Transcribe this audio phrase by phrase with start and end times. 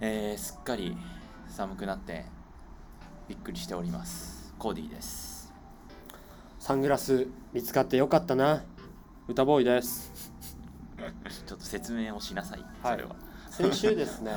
[0.00, 0.96] えー、すっかり
[1.48, 2.24] 寒くなって
[3.28, 4.54] びっくりしております。
[4.56, 5.52] コーディーです。
[6.60, 8.62] サングラス見つかってよかったな。
[9.26, 10.32] 歌ボーイです。
[11.46, 12.96] ちょっと説明をしなさいはい。
[12.96, 13.16] それは、
[13.50, 14.32] 先週ですね。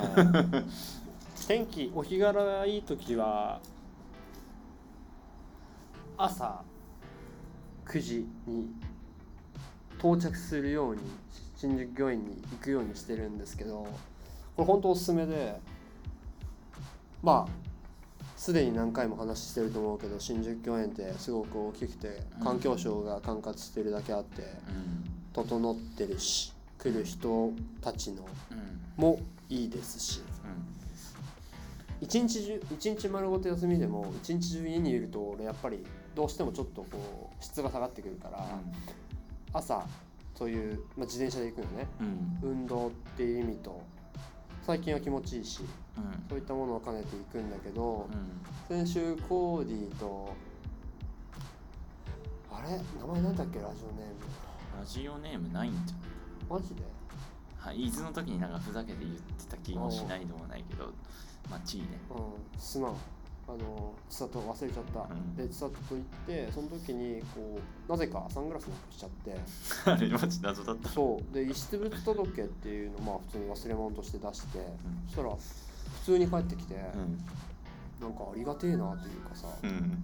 [1.48, 3.60] 天気お日柄がいい時は
[6.18, 6.64] 朝
[7.86, 8.74] 9時に
[10.00, 11.02] 到着するように
[11.56, 13.88] 新宿御苑に行くようにしてるんですけど
[14.56, 15.60] これ本当おすすめで
[17.22, 17.62] まあ
[18.38, 25.06] すでに何回も話してると思うけど新宿御苑ってすごく大きくて環境省が管轄してるだけあってうん。
[25.34, 29.02] 整ってるし来る人たちのうん。
[29.02, 30.22] もいいですし。
[32.02, 38.44] 一日中一日丸ごと休みでも一日中家にいると俺やっぱりどうしてもちょっとこう質が下がってくるから、
[39.54, 39.86] 朝
[40.36, 41.88] そういう、まあ、自転車で行くのね。
[42.42, 43.80] 運動っていう意味と
[44.66, 45.62] 最近は気持ちいいし
[45.98, 46.24] うん。
[46.30, 48.08] そういったものを兼ねていくんだけど
[48.70, 48.76] うん。
[48.78, 50.34] 先週コーディと
[52.52, 52.80] あれ？
[53.00, 53.60] 名前なんだっけ？
[53.60, 54.14] ラジオネーム。
[54.80, 56.84] ラジオネームないんじゃんマジで？
[57.58, 60.94] はい、伊豆の時になんかふざけて言ってた気もしないでもないけど
[61.50, 61.88] まあ地位ね。
[62.10, 62.96] うん、すまん。
[63.48, 65.14] あの、千里忘れちゃった。
[65.14, 65.36] うん。
[65.36, 69.36] で、千里と行って、その時に、こう、なぜかサングラスなくしちゃって、
[69.86, 70.90] あ れマジ謎だった。
[70.90, 71.34] そう。
[71.34, 74.60] で、遺失物届っていうのを、まあ、普通に忘れ物として出して、
[75.08, 77.18] そしたら、普通に帰ってきて、うん。
[78.00, 80.04] なんかありがてえなというかさ、うん。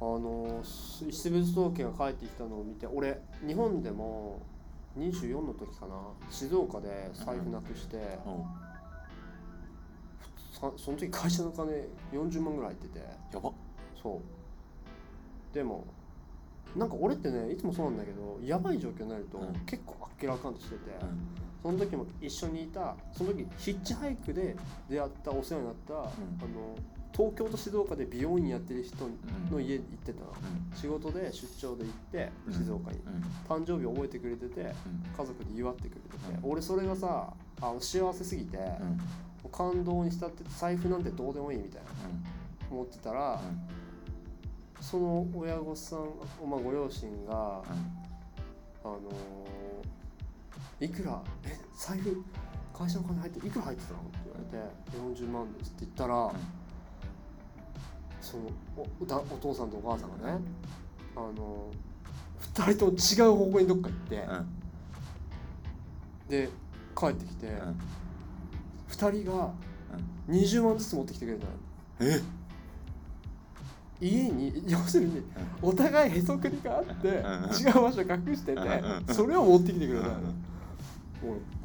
[0.00, 4.40] あの、遺失物届が返ってきたのを見て、俺、日本でも、
[4.96, 5.94] 24の時かな
[6.30, 8.67] 静岡で財布なくして、おうさ
[10.76, 13.06] その時会社の金40万ぐらい入ってて。
[13.32, 13.52] やば。
[14.02, 15.54] そう。
[15.54, 15.86] でも
[16.76, 19.54] なんか俺ってねいつもそうなんだけどやばい状況になると、うん。
[19.66, 21.18] 結構あっけらかんとしてて、うん。
[21.62, 24.56] その時も一緒にいたその時ヒッチハイクで
[24.88, 26.10] 出会ったお世話になった、あの
[27.12, 29.08] 東京と静岡で美容院やってる人
[29.50, 30.20] の家に行ってた。
[30.20, 30.26] の、
[30.72, 30.76] うん。
[30.76, 32.52] 仕事で出張で行ってうん。
[32.52, 33.22] 静岡に、うん。
[33.48, 34.66] 誕生日覚えてくれててうん。
[34.66, 36.50] 家族で祝ってくれてて、うん。
[36.52, 39.00] 俺それがさあの幸せすぎて、うん
[39.50, 41.88] 感動に浸ってて財布なんてどうでもいいみたいな。
[42.70, 43.40] 思ってたら、
[44.80, 46.00] その親御さん、
[46.48, 47.62] まあ、ご両親が、
[48.84, 52.24] あのーいくらえ財布
[52.72, 54.68] 会社の金入っていくら入ってたのって言わ
[55.08, 56.32] れて40万ですって言ったら、
[58.20, 58.44] その
[59.00, 60.40] おだお父さんとお母さんがね、
[61.16, 64.46] あのー、2人とも違う方向にどっか行って、うん。
[66.28, 66.48] で
[66.96, 67.80] 帰ってきて、うん
[68.98, 69.52] 2人が
[70.28, 71.52] 20万ずつ持ってきてくれたの。
[72.00, 72.20] え？
[74.00, 75.22] 家に要するに
[75.60, 79.14] お互いへそくりがあって違う場所隠しててうん。
[79.14, 80.14] それを持ってきてくれたの。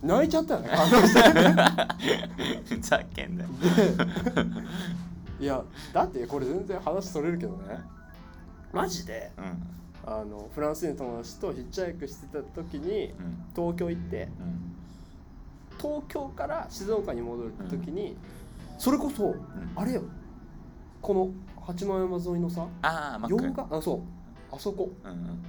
[0.02, 3.50] 泣いちゃったよね感動してふざけんなよ。
[5.40, 5.64] でいや
[5.94, 7.80] だってこれ全然話それるけどね。
[8.72, 9.68] マジでうん。
[10.06, 13.44] あのフランス人の友達とヒッチハイクしてた時にうん。
[13.56, 14.73] 東京行ってうん
[15.80, 18.16] 東京から静岡に戻る時に
[18.78, 19.36] それこそ
[19.76, 20.04] あれよ。
[21.02, 21.30] この
[21.62, 23.46] 八幡山沿いのさああマック。
[23.46, 23.78] 洋画？
[23.78, 24.02] あそう。
[24.52, 24.90] あそこ。
[25.04, 25.44] うんうん。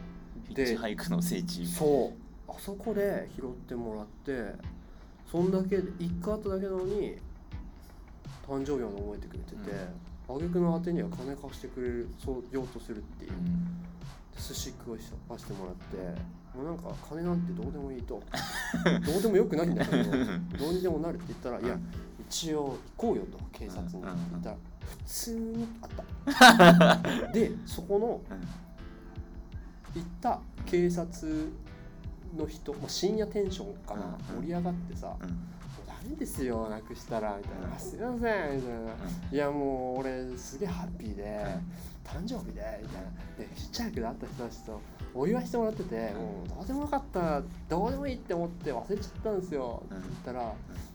[0.48, 1.66] ヒでッチハイクの聖地。
[1.66, 2.12] そ
[2.48, 2.50] う。
[2.50, 4.54] あそこで拾ってもらって
[5.30, 7.16] そんだけ一回あっただけなのに
[8.46, 9.56] 誕生日まで覚えてくれてて、
[10.28, 13.32] 挙句の果てには金貸してくれるそうようとするっていう。
[13.32, 13.82] う、ん。
[14.32, 16.20] で寿司食わしてもらって
[16.56, 18.22] もうなんか金なんてどうでもいいと。
[19.04, 21.76] どうでもよくないんだけどどうにでもなるって言ったら、いや
[22.20, 23.90] 一応行こうよと警察に。
[23.90, 27.32] 言ったら普通にあった。
[27.32, 28.20] でそこの
[29.94, 31.52] 行った警察
[32.36, 35.28] の人もう深夜テンションかな、うん盛り上がってさうん。
[35.28, 35.38] うん
[35.86, 37.66] 「ダメですよなくしたら」みたいな。
[37.66, 37.74] うん。
[37.74, 38.92] あ「すいません」みたいな
[39.32, 41.46] 「いやもう俺すげえハッピーで
[42.04, 43.10] 誕生日で」みたいな。
[43.38, 44.80] でちっちゃい子で会った人たちと
[45.14, 46.20] お祝いしてもらっててうん。
[46.20, 49.82] もうどうでもよかったどうでもいいって思って忘れちゃったんですよ。
[49.86, 50.52] ってうん言ったら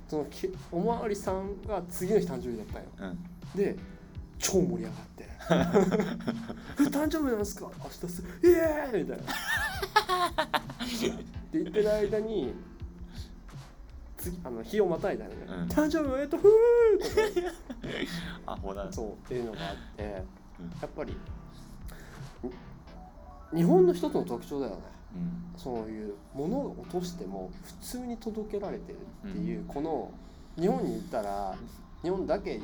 [0.08, 2.86] そのきおまわりさんが次の日誕生日だったよ。
[3.00, 3.58] うん。
[3.58, 3.76] で
[4.38, 5.30] 超盛り上がって
[6.80, 7.70] 「え誕生日なんですか？
[7.84, 8.24] 明日す。
[8.44, 9.00] イエー！
[9.00, 9.24] イ!」みたいな。
[9.24, 9.28] っ
[11.52, 12.54] て言ってる間に
[14.18, 16.40] 次あの日をまたいだよね「うん誕生日おめでとう！
[16.40, 17.42] ふー!」と
[18.46, 20.24] かアホだそうっていうのがあって
[20.60, 20.90] やうん。
[20.90, 21.18] っぱり
[23.54, 24.82] に日本の一つの特徴だよね。
[25.16, 25.18] う
[25.58, 25.60] ん。
[25.60, 28.98] そういう物を落としても普通に届けられてる
[29.28, 29.66] っていう、うん。
[29.66, 30.12] この
[30.60, 31.56] 日本にいたら
[32.04, 32.62] 日本だけ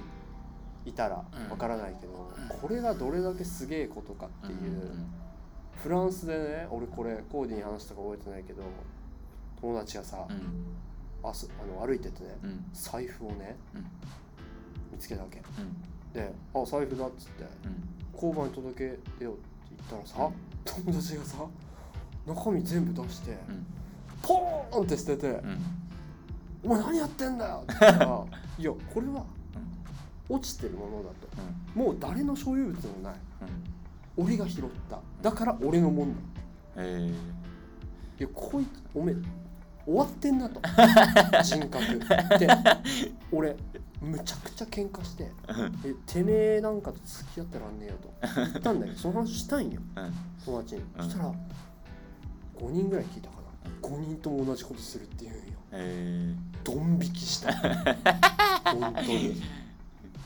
[0.86, 2.60] いたらわからないけど、うん。
[2.60, 4.92] これがどれだけすげえことかっていう、
[5.76, 8.64] フランスでね俺これコーディに話したか覚えてないけど
[9.60, 10.36] 友達がさ、うん。
[11.24, 12.66] ああの歩いててね、うん。
[12.72, 13.86] 財布をね、うん。
[14.92, 15.42] 見つけたわけ
[16.16, 17.96] うんで「あ財布だ」っつってうん。
[18.16, 19.40] 交番に届けてよって
[19.76, 20.32] 言ったらさ、
[20.64, 21.46] 友達がさ
[22.26, 23.66] 中身全部出して、うん。
[24.22, 25.58] ポーンって捨ててうん
[26.64, 28.26] 「お前何やってんだよ!」って言ったら
[28.58, 29.26] 「いやこれは
[30.30, 30.36] うん。
[30.38, 31.14] 落ちてるものだと。
[31.76, 31.84] うん。
[31.84, 33.14] もう誰の所有物もない。
[34.18, 34.24] うん。
[34.26, 35.00] 俺が拾った。
[35.22, 36.22] だから俺のもんだ」
[36.78, 37.12] え
[38.18, 39.16] いやこいつおめえ
[39.86, 40.62] 終わってんなと。
[41.44, 42.00] 人格
[42.40, 42.48] で
[43.32, 43.56] 俺
[44.02, 50.14] むちゃくちゃ喧嘩してー、えてめえなんかと付き合ってらんねえよと言ったんだけどその話したいんようん。
[50.44, 51.04] 友達に、うん。
[51.04, 51.34] そしたら
[52.60, 53.88] 5人ぐらい聞いたかな。
[53.88, 55.42] 5人とも同じことするっていうんよ。
[55.72, 56.36] え。
[56.64, 57.54] ドン引きした。
[58.72, 59.42] 本当に。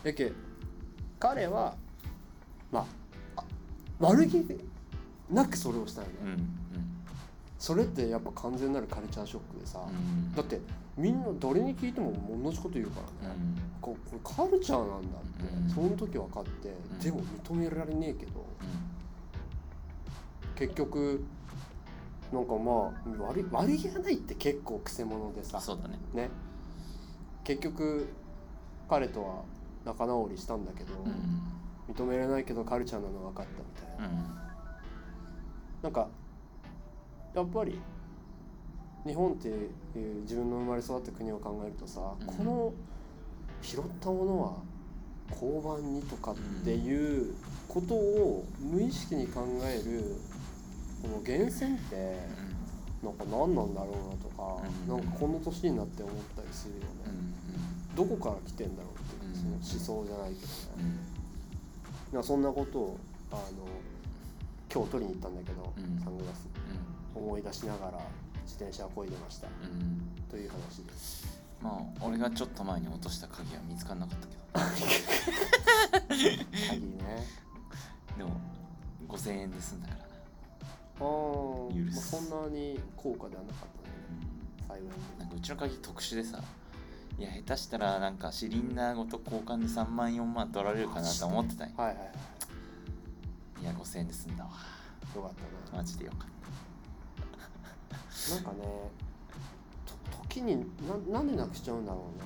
[0.04, 0.32] やけ
[1.20, 1.76] 彼は
[2.72, 2.86] ま
[3.36, 3.44] ああ
[4.00, 4.46] 悪気
[5.30, 6.50] なくそれをしたいね、ー、うん。
[7.58, 10.34] それってやっぱ完全なるカルチャーショックでさ、うん。
[10.34, 10.60] だって
[11.00, 12.12] みんな誰に聞いても
[12.44, 13.36] 同じこと言うからね、
[13.80, 15.70] ここれカルチャーなんだって、うん。
[15.70, 17.00] その時分かって、ん。
[17.00, 18.46] でも認められねえけど
[20.56, 21.24] 結局
[22.34, 25.98] なんかまあ悪い悪気がないって結構くせ者でさそうだね。
[26.14, 26.30] ね。
[27.46, 28.10] 結局
[28.90, 29.44] 彼とは
[29.86, 31.96] 仲直りしたんだけど、うん。
[31.96, 34.26] 認められないけどカルチャーなの分かったみたいな、うん。
[35.82, 36.10] なんか
[37.34, 37.80] やっぱり
[39.06, 39.70] 日本っていう
[40.22, 42.28] 自分の生まれ育った国を考えるとさ、うん。
[42.28, 42.74] この
[43.62, 44.54] 拾ったものは
[45.32, 47.34] 交番にとかっていう
[47.68, 50.16] ことを無意識に考える
[51.02, 52.20] この源泉って
[53.04, 54.98] なんか何なんだろうなとか、うん。
[54.98, 57.96] なんかこの年になって思ったりするよね、うん。
[57.96, 59.36] どこから来てんだろうっていううん。
[59.36, 60.48] その思想じゃないけど
[60.84, 60.98] ね、
[62.14, 62.24] うん。
[62.24, 62.98] そんなことを
[63.32, 63.42] あの
[64.72, 66.04] 今日取りに行ったんだけど、うん。
[66.04, 66.48] サングラス。
[67.16, 68.00] 思い出しながら
[68.50, 69.48] 自転車をこいでました。
[70.28, 71.40] という話です。
[71.62, 74.36] まあ俺がちょっと前に落とした鍵は見つからなかったけ
[76.68, 77.28] 鍵ね。
[78.18, 78.42] ど でも
[79.08, 80.06] 5000円で済んだからな。
[80.06, 84.80] あまあ、すそんなに高価ではなかったね。
[84.80, 84.90] 幸いに。
[85.20, 86.44] なんかうちの鍵特殊でさ
[87.20, 92.12] いや下手したらなんかシリンダーごと交換で3万4万取られるかなと思ってたんよはいはいはい。
[93.62, 94.50] いや5000円で済んだわ。
[95.16, 95.32] よかっ
[95.70, 96.39] たマジでよかっな
[98.32, 98.58] なんかね
[99.86, 100.58] と時に
[100.88, 102.26] ななんでなくしちゃうんだろうね。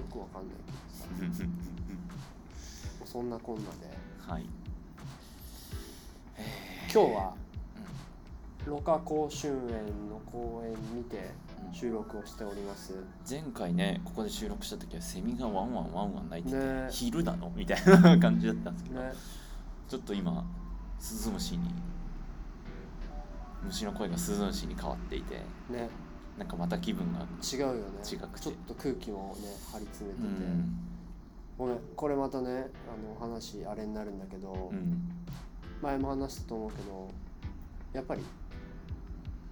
[0.00, 1.44] よくわかんないけどさ。
[3.04, 3.68] そんなこんなで。
[4.26, 4.46] たはい。
[6.36, 7.34] え今日は
[8.66, 11.30] 蘆花恒春園の公園にて
[11.66, 12.94] うん収録をしております。
[13.28, 16.88] 前回ねここで収録した時はセミがワンワンワンワン鳴いてて、ね。
[16.90, 17.50] 昼なの？
[17.54, 19.12] みたいな感じだったんですけど、ね。
[19.88, 20.44] ちょっと今
[20.98, 21.74] スズムシに
[23.64, 25.36] 虫の声がスズムシに変わっていて
[25.70, 25.88] ね。
[26.38, 27.82] なんかまた気分が違うよね。
[28.04, 28.40] 違くて。
[28.40, 30.74] ちょっと空気もね張り詰めてうて、ん。
[31.58, 32.48] ごめんこれまたね
[32.88, 35.02] あの話あれになるんだけど、うん。
[35.82, 37.10] 前も話したと思うけど
[37.92, 38.22] やっぱり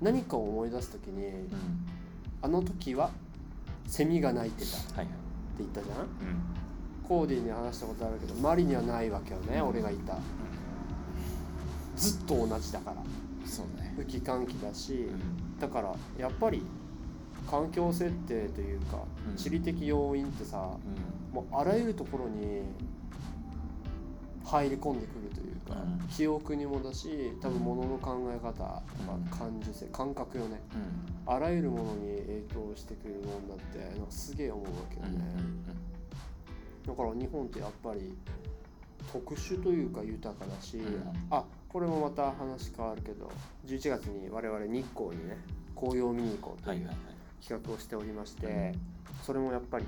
[0.01, 1.87] 何かを思い出す時に、うん。
[2.41, 3.11] あの時は
[3.87, 5.15] セミが鳴いてたってはいはい。
[5.59, 5.99] 言ったじゃん？
[5.99, 6.07] うん。
[7.07, 10.17] コーディに話したことあるけどマリにはないわけよね、うん俺がいた。
[11.97, 12.97] ずっと同じだから
[13.49, 13.95] そうね。
[13.97, 15.59] 雨季寒季だし、うん。
[15.59, 16.63] だからやっぱり
[17.51, 19.37] 環境設定というか、うん。
[19.37, 20.59] 地理的要因ってさ
[21.31, 21.35] うん。
[21.35, 22.63] もうあらゆるところに
[24.45, 26.09] 入り込んでくるというか、うん。
[26.09, 28.83] 記憶にもだし多分物の考え方とか
[29.15, 29.25] うん。
[29.25, 30.61] 感受性感覚よね。
[30.75, 31.35] うん。
[31.35, 35.21] あらゆるものに影響してくるもんだってなんかすげえ思うわけようんね、
[36.87, 38.17] だから日本ってやっぱり
[39.13, 41.03] 特殊というか豊かだし、うん。
[41.31, 43.31] あこれもまた話変わるけど
[43.67, 45.37] 11月に我々日光にね
[45.77, 48.75] 紅葉を見に行こうとはいいうはいはい企画をしておりまして、
[49.25, 49.85] それもやっぱり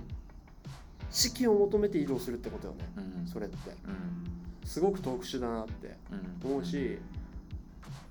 [1.10, 3.26] 四季を求めて移動するってことよねうん。
[3.26, 3.70] それって。
[3.84, 4.66] うん。
[4.66, 5.96] すごく特殊だなって
[6.44, 6.98] うん思うし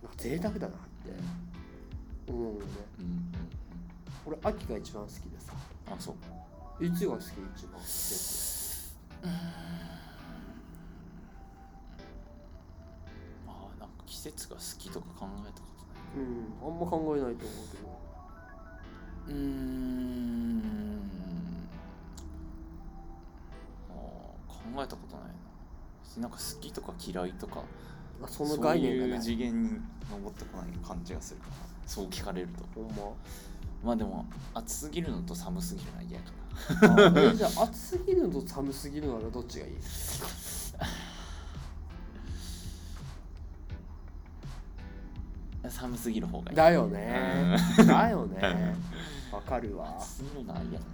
[0.04, 0.78] なんか贅沢だなって
[2.28, 2.66] 思うよね。
[3.00, 3.32] うん。
[4.26, 5.54] 俺秋が一番好きでさ。
[5.90, 6.16] あそ
[6.80, 6.86] う。
[6.86, 7.82] いつが好き一番
[14.10, 18.00] 季節が好きとか考えたことないうんあんま考えないと思うけど。
[19.28, 21.02] うーん。
[23.90, 25.26] あー考えたことない。
[25.28, 25.34] な
[26.04, 27.64] 別になんか好きとか嫌いとか
[28.24, 29.18] あその概念がそうない。
[29.18, 29.70] いう次元に
[30.10, 30.68] 登ってこない。
[30.86, 31.54] 感じがするから
[31.86, 32.82] そう聞かれると。
[32.82, 33.14] ほんま
[33.84, 34.26] まあでも
[34.56, 35.98] 暑すぎるのと寒すぎるの。
[35.98, 36.32] は嫌か
[37.14, 39.74] なあえじゃあ暑すぎるのと寒すぎるのはどっちがいい？
[45.68, 46.56] 寒すぎる方がいい。
[46.56, 47.58] だよね。
[47.86, 48.76] だよね。
[49.32, 49.98] わかるわ。
[50.00, 50.86] 暑いのが嫌だ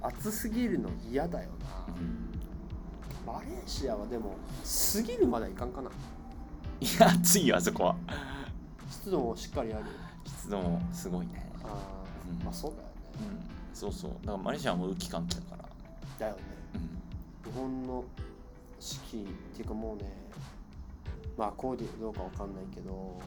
[0.00, 0.08] な。
[0.08, 2.28] 暑すぎるの嫌だよな、うん
[3.24, 4.34] マレーシアはでも
[4.94, 5.88] 過ぎるまではいかんかな。
[6.80, 7.96] いや暑いよあそこは。
[8.90, 9.84] 湿度もしっかりある
[10.26, 11.48] 湿度もすごいね。
[11.62, 12.44] あー、うん。
[12.44, 12.88] まあそうだよ
[13.20, 13.40] うね、ん。
[13.72, 14.10] そうそう。
[14.22, 15.68] だからマレーシアはもう雨季関係だから。
[16.18, 16.42] だよね。
[16.74, 17.52] うん。
[17.52, 18.04] 日本の
[18.80, 20.12] 四季っていうかもうね
[21.38, 23.20] まあコーディどうかわかんないけど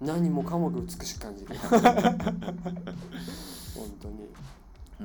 [0.00, 1.44] 何もかもが美しく感じ。
[1.44, 1.78] る 本
[4.00, 4.28] 当に。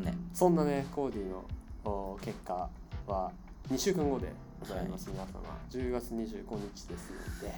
[0.06, 0.18] ね。
[0.34, 1.44] そんなねコーディの
[1.84, 2.70] お結果
[3.06, 3.32] は
[3.70, 5.28] 2週間後でございます、皆様。
[5.70, 7.54] 10月25日ですので。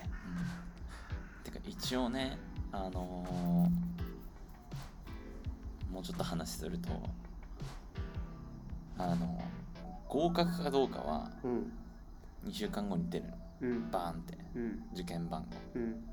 [1.45, 1.51] うん。
[1.51, 2.37] てか一応ね
[2.71, 3.97] あのー
[5.93, 6.89] もうちょっと話すると
[8.97, 9.41] あの
[10.09, 11.71] 合格かどうかはうん。
[12.45, 13.37] 2週間後に出るの。
[13.61, 13.91] うん。
[13.91, 14.37] バーンって。
[14.55, 14.83] うん。
[14.93, 15.47] 受験番号。
[15.75, 16.03] うん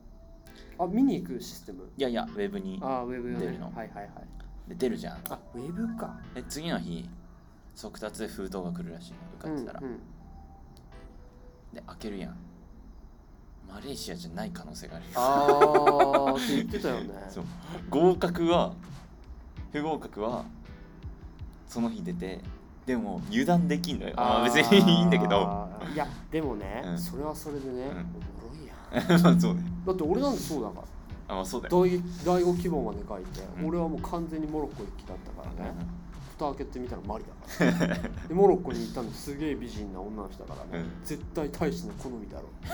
[0.79, 1.91] あ見に行くシステム？
[1.97, 2.79] いやいやウェブに。
[2.83, 3.67] あウェブ出るの。
[3.67, 4.09] はいはいはい。
[4.69, 5.19] で出るじゃん。
[5.31, 6.19] あウェブか。
[6.35, 7.09] で次の日
[7.75, 9.99] 速達で封筒が来るらしいの受かってたら、うんうん。
[11.75, 12.37] で開けるやん。
[13.69, 17.11] マレーシアじゃない可能性があるよあーって言ってたよね。
[17.29, 17.45] そう。
[17.91, 18.75] 合格は
[19.73, 20.45] 不合格は
[21.67, 22.41] その日出て
[22.87, 24.15] でも油断できんのよ。
[24.17, 25.69] あー別にいいんだけど。
[25.93, 26.99] いやでもね、うん。
[26.99, 28.05] それはそれでね、んおもろいやん
[29.23, 29.63] まあそうね。
[29.87, 30.83] だって俺なんてそうだから。
[31.27, 33.69] あまあそうだよ、第第5希望まで書いて、うん。
[33.69, 35.85] 俺はもう完全にモロッコ行きだったからね、う
[36.37, 37.97] 蓋開けてみたらマリだから、
[38.29, 41.05] でモロッコに行ったのすげえ美人な女の人だからね、うん。
[41.05, 42.71] 絶対大使の好みだろうっ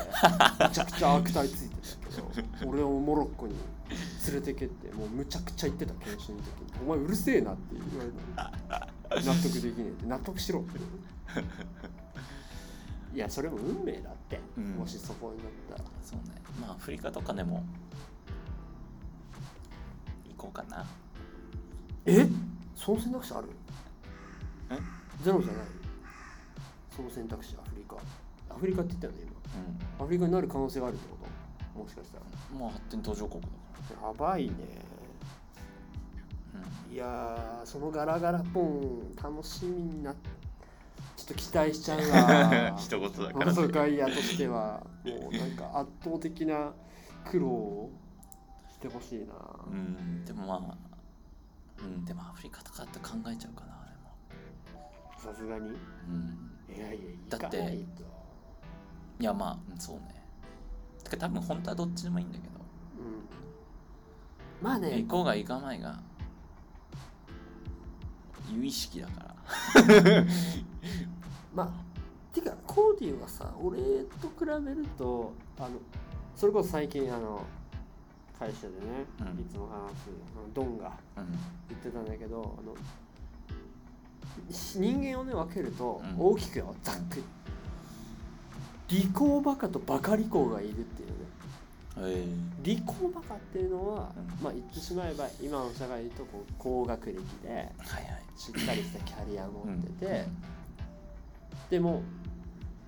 [0.59, 0.65] て。
[0.65, 2.69] めちゃくちゃ悪態ついてたけど。
[2.71, 3.55] 俺をモロッコに
[4.27, 8.11] 連れてけってもうむちゃくちゃ言ってた研修の時に「お前うるせえな」って言われ
[9.17, 10.07] たの納得できねえって。
[10.07, 10.79] 納得しろって
[13.13, 14.71] いやそれも運命だって、うん。
[14.77, 15.91] もしそこになったら。
[16.03, 16.37] そうね。
[16.61, 17.65] まあアフリカとかでも
[20.29, 20.87] 行こうかな。
[22.07, 22.27] え？
[22.77, 23.49] その選択肢ある？
[24.71, 24.79] え？
[25.25, 25.63] ゼロじゃない？
[26.95, 27.97] その選択肢アフリカ。
[28.55, 29.27] アフリカって言ったよねう
[29.99, 31.17] 今アフリカになる可能性があるってこ
[31.75, 31.79] と？
[31.81, 32.57] もしかしたら。
[32.57, 34.55] んもう発展途上国だかやばいね。
[36.91, 40.15] ら、いやーそのガラガラポン楽しみになっ
[41.21, 46.73] ちょっと期待しちゃうわ 一言だからそう外野としてはもうなんか圧倒的な
[47.31, 47.91] 苦労を
[48.71, 49.35] してほしいな、
[49.67, 50.79] うんでもまあ
[51.83, 55.19] うんでもアフリカとかって考えちゃうかなあれも。
[55.19, 55.69] さすがに？
[55.69, 55.73] う
[56.11, 56.51] ん。
[56.75, 57.87] いやいやだって
[59.19, 60.25] いやまあうんそうね。
[61.05, 62.55] てか多分本当はどっちでもいいんだけど。
[62.99, 64.65] うん。
[64.65, 65.03] まあね。
[65.03, 66.01] 行こうが行かまいが
[68.51, 70.25] 有意識だから
[71.55, 73.79] まあてかコーディはさ俺
[74.21, 75.71] と比べるとあの
[76.37, 77.45] それこそ最近あの
[78.39, 79.41] 会社でね、うん。
[79.41, 81.27] いつも話すあのドンがうん。
[81.69, 82.75] 言ってたんだけどあの
[84.49, 86.27] 人間をね分けるとうん。
[86.27, 87.25] 大きくよざっくり。
[88.89, 91.15] 利口バカとバカ利口がいるっていうね。
[91.99, 92.25] え。
[92.63, 94.45] 利口バカっていうのは、うん。
[94.45, 97.73] まあ言ってしまえば今の社会で言うとこう高学歴で
[98.37, 100.60] しっかりしたキャリア持ってて、うん
[101.71, 102.03] でも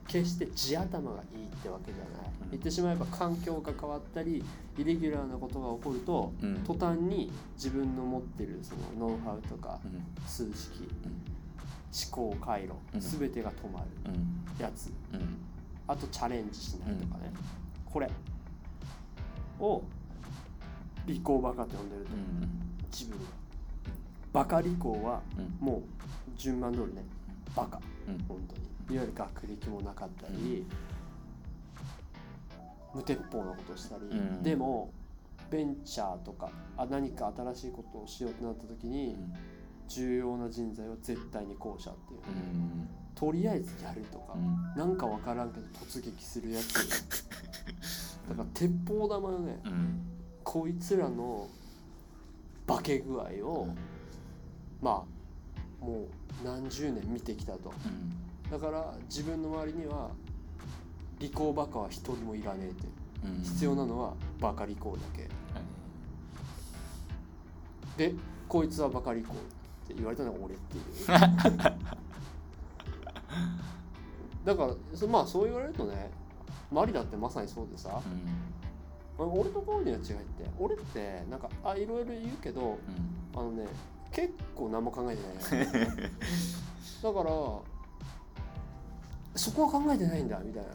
[0.08, 2.50] 決して地頭がいいってわけじゃない、うん。
[2.50, 4.44] 言ってしまえば環境が変わったり
[4.76, 6.56] イレギュラーなことが起こると、うん。
[6.64, 10.26] 途端に自分の持ってるそのノウハウとかうん。
[10.26, 11.12] 数式うん。
[11.94, 13.00] 思考回路、うん。
[13.00, 14.62] 全てが止まるうん。
[14.62, 14.90] やつ。
[15.12, 15.20] うん。
[15.86, 17.32] あとチャレンジしないとかね、
[17.86, 18.10] これ。
[19.60, 19.82] を
[21.06, 22.50] 利口バカと呼んでると、うん。
[22.90, 23.24] 自分が。
[24.32, 25.66] バカ利口はうん。
[25.66, 25.82] もう
[26.36, 27.04] 順番通りね。
[27.54, 28.18] バカうん。
[28.26, 28.96] 本当に。
[28.96, 30.66] いわゆる学歴もなかったり、
[32.94, 34.42] 無鉄砲なことをしたり、うん。
[34.42, 34.90] でも
[35.50, 39.16] ベンチャーとかあ何か新しいことをしようとなった時に、
[39.88, 42.88] 重要な人材は絶対に後者っていう、うん。
[43.14, 44.78] とりあえずやるとか、うん。
[44.78, 46.74] なんかわからんけど突撃するやつ。
[48.28, 50.00] だから鉄砲玉よねうん。
[50.44, 51.48] こいつらの
[52.66, 53.68] 化け具合を、
[54.80, 56.08] まあもう
[56.44, 57.72] 何十年見てきたと。
[57.84, 58.50] うん。
[58.50, 60.10] だから自分の周りには
[61.18, 62.88] 利口バカは一人もいらねえって。
[63.24, 63.42] うん。
[63.42, 65.22] 必要なのはバカ利口だけ。
[65.22, 65.30] はい。
[67.96, 68.14] で
[68.48, 69.34] こいつはバカ利口っ
[69.86, 70.82] て言われたのが俺っていう。
[74.44, 76.10] だからそまあそう言われるとね
[76.70, 78.00] マリだってまさにそうでさ。
[79.18, 79.32] うん。
[79.32, 82.78] 俺とコーディの違いって俺ってなんかあいろいろ言うけどうん。
[83.40, 83.66] あのね
[84.12, 85.22] 結構何も考えて
[85.56, 85.66] ない
[87.02, 87.30] だから
[89.34, 90.68] そこは考えてないんだみたいな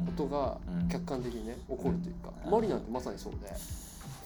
[0.00, 0.06] うん。
[0.06, 0.88] ことがうん。
[0.88, 2.50] 客観的にね起こるというか、うん。
[2.52, 3.52] マリなんてまさにそうで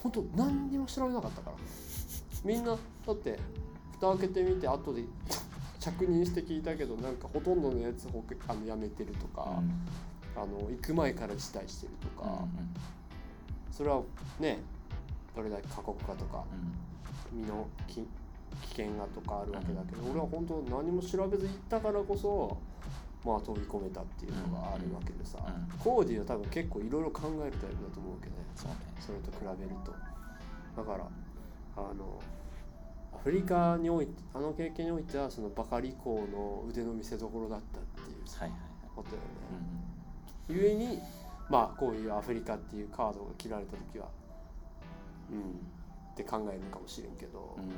[0.03, 1.55] 本当何にも調べなかったから。
[2.43, 3.37] みんなだって
[3.99, 5.03] 蓋開けてみて後で
[5.79, 9.61] 着任して聞いたけどなんかほとんどのやつほあの辞めてるとか、
[10.35, 12.49] うん、あの行く前から辞退してるとか、うんうん、
[13.71, 14.01] それは
[14.39, 14.59] ね
[15.35, 16.43] どれだけ過酷かとか、
[17.33, 17.67] うん、身の
[18.61, 22.57] 危険がとかあるわけだけど、うん、俺は本当何も調べず行ったからこそ
[23.25, 25.39] まあ飛び込めたっていうのがあるわけでさ、
[25.83, 28.43] コーディは多分結構いろいろ考えるタイプだと思うけどね。
[28.55, 28.75] そね。
[28.99, 29.93] それと比べると。
[30.77, 31.07] だから
[31.75, 32.21] あの
[33.13, 38.51] アフリカにおいてあの経験においてはそのバカリコの腕の見せ所だったっていう
[38.95, 39.27] ことよね、
[40.47, 40.99] はいはい、ゆえに
[41.49, 44.07] まあこういうアフリカっていうカードが切られた時は
[45.31, 45.79] うん。
[46.19, 47.71] って考えるかもしれんけど、うん、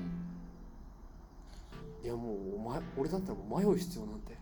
[2.03, 4.37] いやもうお前俺だったらもう迷う必要なんて。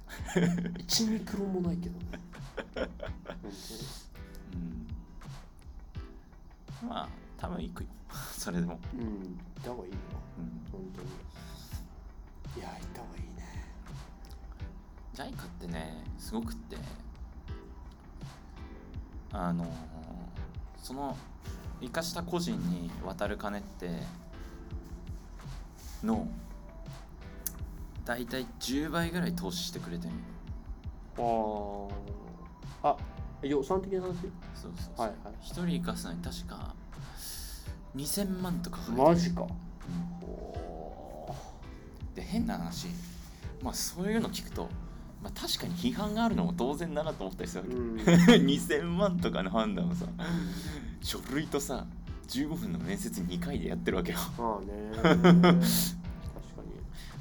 [0.83, 1.99] 1ミクロもないけど。
[1.99, 2.05] ね
[2.75, 2.87] 本
[3.43, 3.53] 当に、
[6.81, 7.89] うん、まあ多分行くよ。
[8.37, 8.79] それでも。
[8.93, 8.99] うん。
[8.99, 9.97] 行った方がいいよ、
[10.37, 11.09] うん、本当に。
[12.57, 13.29] いや行った方がいいね。
[15.13, 16.77] JICA ってねすごくって
[19.31, 19.65] あの
[20.77, 21.15] その
[21.81, 23.89] 生かした個人に渡る金って
[26.03, 26.27] の
[28.09, 30.13] 大体10倍ぐらい投資してくれてる。
[31.19, 31.87] あ
[32.81, 32.97] あ
[33.43, 34.07] 予算的な話？
[34.07, 34.21] そう
[34.55, 36.73] そうそう、はいはい、1人生かすのに確か
[37.95, 39.49] 2000万とかマジか、うん、
[42.15, 42.87] で変な話。
[43.61, 44.69] まあそういうの聞くと
[45.21, 47.95] まあ、確かに批判があるのも当然だなと思ったりするわけ、うん、
[48.47, 50.07] 2000万とかの判断をさ
[51.01, 51.85] 書類とさ
[52.29, 54.17] 15分の面接2回でやってるわけよ。
[54.37, 55.59] まあね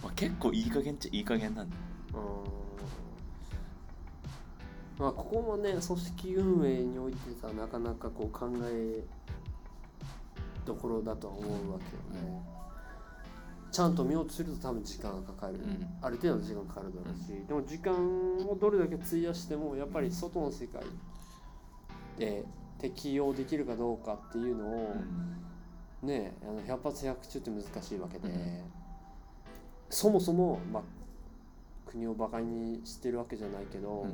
[0.02, 1.76] まあ、結構いい加減っちゃいい加減なんだ。
[4.98, 9.04] まあここもね組織運営においてさなかなかこう考え
[10.66, 12.42] ところだとは思うわけよね、
[13.66, 20.82] うん、ちゃんと見ようとすると多分時間がかかる、うん、ある程度の時間かかるだろうし、でも時間をどれだけ費やしてもやっぱり外の世界
[22.18, 22.44] で
[22.78, 24.96] 適用できるかどうかっていうのを、
[26.02, 28.28] ねあの百発百中って難しいわけで、
[29.90, 30.82] そもそも、まあ、
[31.90, 34.06] 国をバカにしてるわけじゃないけど、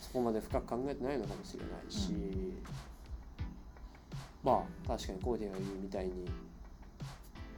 [0.00, 2.12] そこまで深く考えてないのかもしれないし、
[4.44, 6.12] まあ確かにコーディが言うみたいに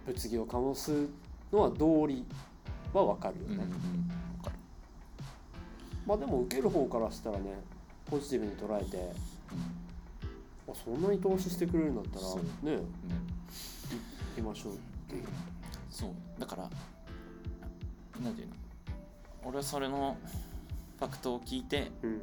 [0.07, 1.07] 物議を醸す
[1.53, 2.25] のは道理
[2.95, 3.55] は分かるよね。
[3.57, 3.69] うんうん、
[6.07, 7.61] まあでも受ける方からしたらね
[8.07, 12.27] ポジティブに捉えて、うん、あそんなに投資してくれるんだったら
[12.73, 12.83] ねね。
[14.37, 14.77] 行きましょうっ
[15.09, 15.25] ていう。
[15.91, 16.11] そう。
[16.39, 16.71] だから
[18.23, 18.55] なんていうの？
[19.45, 20.17] 俺はそれの
[20.99, 22.23] ファクトを聞いて、うん、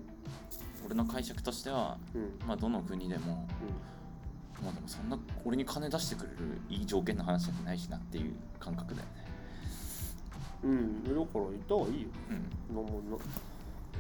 [0.86, 4.66] 俺の解釈としては、うん、まあどの国でも、うん。
[4.66, 9.14] まあでもそんな俺に金出してくれるいい条件の話じゃないしなっていう感覚だよね。
[10.64, 11.04] うん。
[11.04, 12.08] だから言った方がいいよ、
[12.70, 13.02] うん、も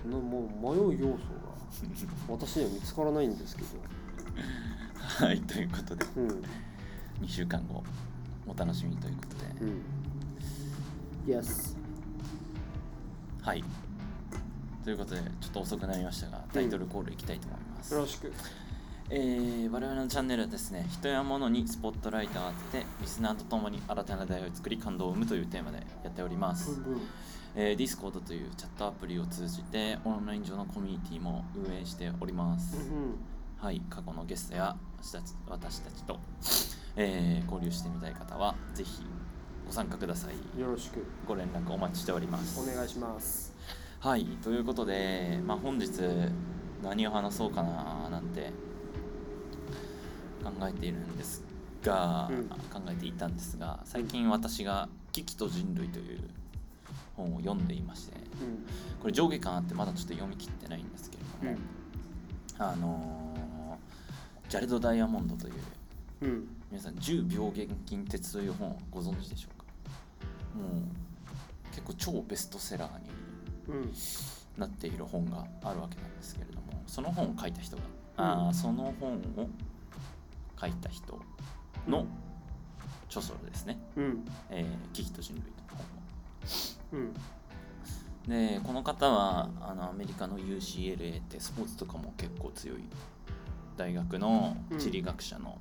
[0.03, 1.19] うなもう迷う要素が
[2.29, 3.67] 私には見つからないんですけど。
[5.05, 6.27] はいということで、うん、
[7.21, 7.83] 2週間後
[8.47, 9.81] お楽しみということで、うん、
[11.27, 11.74] Yes
[13.45, 13.63] はい。
[14.83, 18.33] ということでちょっと遅くなりましたがタイトルコールいきたいと思います、よろしく。
[19.11, 27.01] えー、我々のチャンネルはですね人や物にスポットライトを当ててリスナーとともに新たな出会いを作り感動を生むというテーマでやっております、うんうん、
[27.55, 33.15] えー、Discord というチャットアプリを通じてオンライン上のコミュニティも運営しております、うんうん、
[33.59, 33.79] はい。
[33.91, 36.19] 過去のゲストや私たち私たちと、
[36.95, 39.03] えー、交流してみたい方はぜひ
[39.65, 40.59] ご参加ください。
[40.59, 41.03] よろしく。
[41.27, 42.59] ご連絡お待ちしております。
[42.59, 43.53] お願いします。
[43.99, 45.89] はいということで、まあ、本日
[46.83, 48.51] 何を話そうかななんて
[50.43, 51.43] 考えているんです
[51.81, 56.19] が、うん、考えていたんですが最近私が「危機と人類」という
[57.15, 58.65] 本を読んでいまして、うん、
[59.01, 61.57] これ上下巻あってまだちょっと読み切ってないんですけれども、
[62.59, 65.53] うん、あのー、ジャレド・ダイヤモンドという、
[66.21, 69.54] うん、皆さん「10病原菌鉄」という本をご存知でしょうか？
[69.54, 69.54] もう
[71.71, 73.91] 結構超ベストセラーに
[74.57, 77.83] なっている本があるわけなんですけれどもその本を書いた人が、
[78.17, 79.49] あその本を
[80.59, 81.19] 書いた人
[81.87, 82.05] の
[83.07, 87.03] 著書ですね「うん、えー、危機と人類」と本を。
[87.03, 87.13] うん。
[88.27, 92.83] でこの方はあのアメリカの UCLA ってスポーツとかも結構強い
[93.77, 95.59] 大学の地理学者の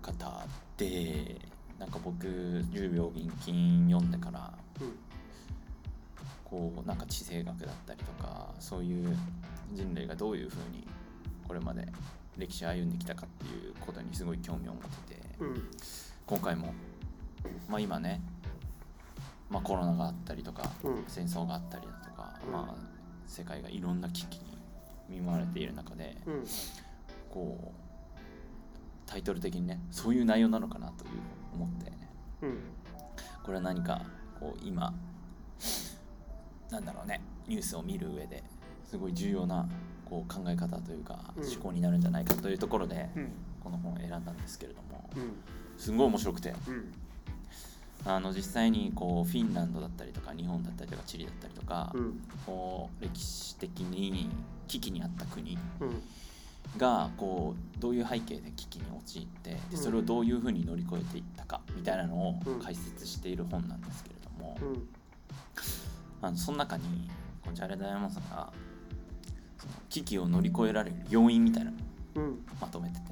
[0.00, 0.46] 方
[0.78, 1.53] で、うん、
[1.84, 4.92] なんか僕10秒銀金読んでから、うん、
[6.42, 9.14] こうなんか地政学だったりとかそういう
[9.74, 10.86] 人類がどういうふうに
[11.46, 11.86] これまで
[12.38, 15.68] 歴史を歩んできたかっていうことにすごい興味を持ってて、うん、
[16.26, 16.72] 今回も
[17.68, 18.22] まあ、今ね、
[19.50, 20.70] まあ、コロナがあったりとか、
[21.06, 22.74] 戦争があったりだとか、まあ、
[23.26, 24.56] 世界がいろんな危機に
[25.08, 26.16] 見舞われている中で、
[27.30, 27.84] こう
[29.06, 31.10] タイトル的にねそういう内容なのかなという
[31.54, 31.92] 思って、
[33.42, 34.02] これは何か
[34.38, 34.92] こう今
[36.70, 37.20] なんだろうね。
[37.46, 38.42] ニュースを見る上で
[38.84, 39.68] すごい重要な
[40.04, 43.08] こう考え方というか、思考になるんじゃないかというところで、
[43.62, 45.08] この本を選んだんですけれども、
[45.76, 46.54] すごい面白くて、
[48.06, 51.94] あの実際にこうフィンランドだったりとか日本だったりとかチリだったりとか、
[52.46, 54.30] こう歴史的に
[54.68, 55.58] 危機にあった国
[56.78, 64.58] がこうどういう背景で危機に陥ってでそれをどういうふうに乗り越えていったかみたいなのを解説している本なんですけれども、
[66.20, 67.08] あのその中に
[67.42, 68.52] こうジャレダ・ヤマさんが
[69.58, 73.02] その危機を乗り越えられる要因みたいなのをまとめてて、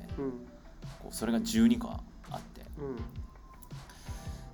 [1.01, 1.91] こうそれが12個
[2.31, 2.63] あって、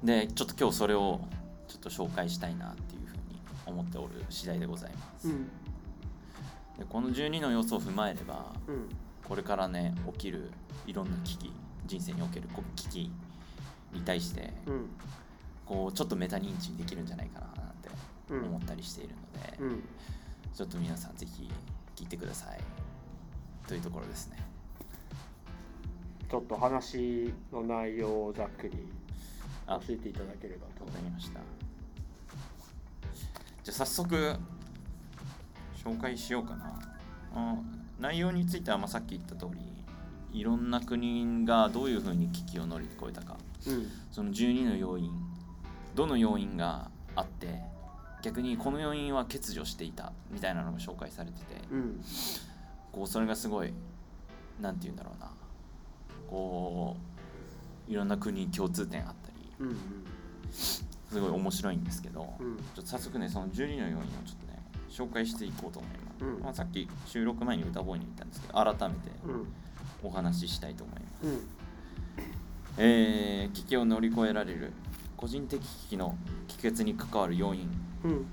[0.04, 1.20] でちょっと今日それを
[1.68, 3.22] ちょっと紹介したいなっていうふうに
[3.66, 5.28] 思っておる次第でございます。
[6.78, 8.52] でこの12の要素を踏まえれば、
[9.26, 10.50] これからね起きる
[10.86, 11.52] いろんな危機
[11.86, 13.12] 人生における危機
[13.92, 14.52] に対して、
[15.66, 17.88] こうちょっとメタ認知できるんじゃないかななんて
[18.46, 19.82] 思ったりしているので、うん、
[20.54, 21.50] ちょっと皆さんぜひ
[21.96, 22.60] 聞いてください。
[23.66, 24.38] というところですね。
[26.30, 28.88] ちょっと話の内容をざっくり
[29.66, 31.40] 教えていただければと思いました。
[33.62, 34.36] じゃあ早速
[35.84, 36.80] 紹介しようかな。
[37.98, 39.60] 内容についてはまあさっき言った通り
[40.32, 43.36] いろんな国がどういうふうに危機を乗り越えたか、
[43.66, 45.10] うん、その12の要因
[45.94, 47.60] どの要因があって
[48.22, 52.00] 逆にこの要因は欠如していたみたいなのが紹介されてて、うん、
[52.92, 53.72] こうそれがすごい
[54.60, 55.30] 何て言うんだろうな。
[56.28, 56.96] こ
[57.88, 59.76] ういろんな国に共通点あったり、うんうん、
[60.52, 60.84] す
[61.18, 64.47] ごい面白いんですけど、うん、ちょっと早速ねその12の要因をちょっとね
[64.90, 69.10] 紹介していこうと思います、うん、まあ、さっき収録前に歌声に言ったんですけど改めて
[70.02, 71.40] お話ししたいと思います、うん、
[72.78, 74.72] えー、危機を乗り越えられる
[75.16, 77.68] 個人的危機の帰結に関わる要因。
[78.04, 78.26] うん、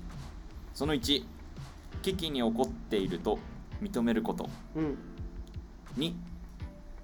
[0.72, 1.24] その1
[2.02, 3.40] 危機に起こっていると
[3.82, 4.98] 認めること、うん、
[5.98, 6.14] 2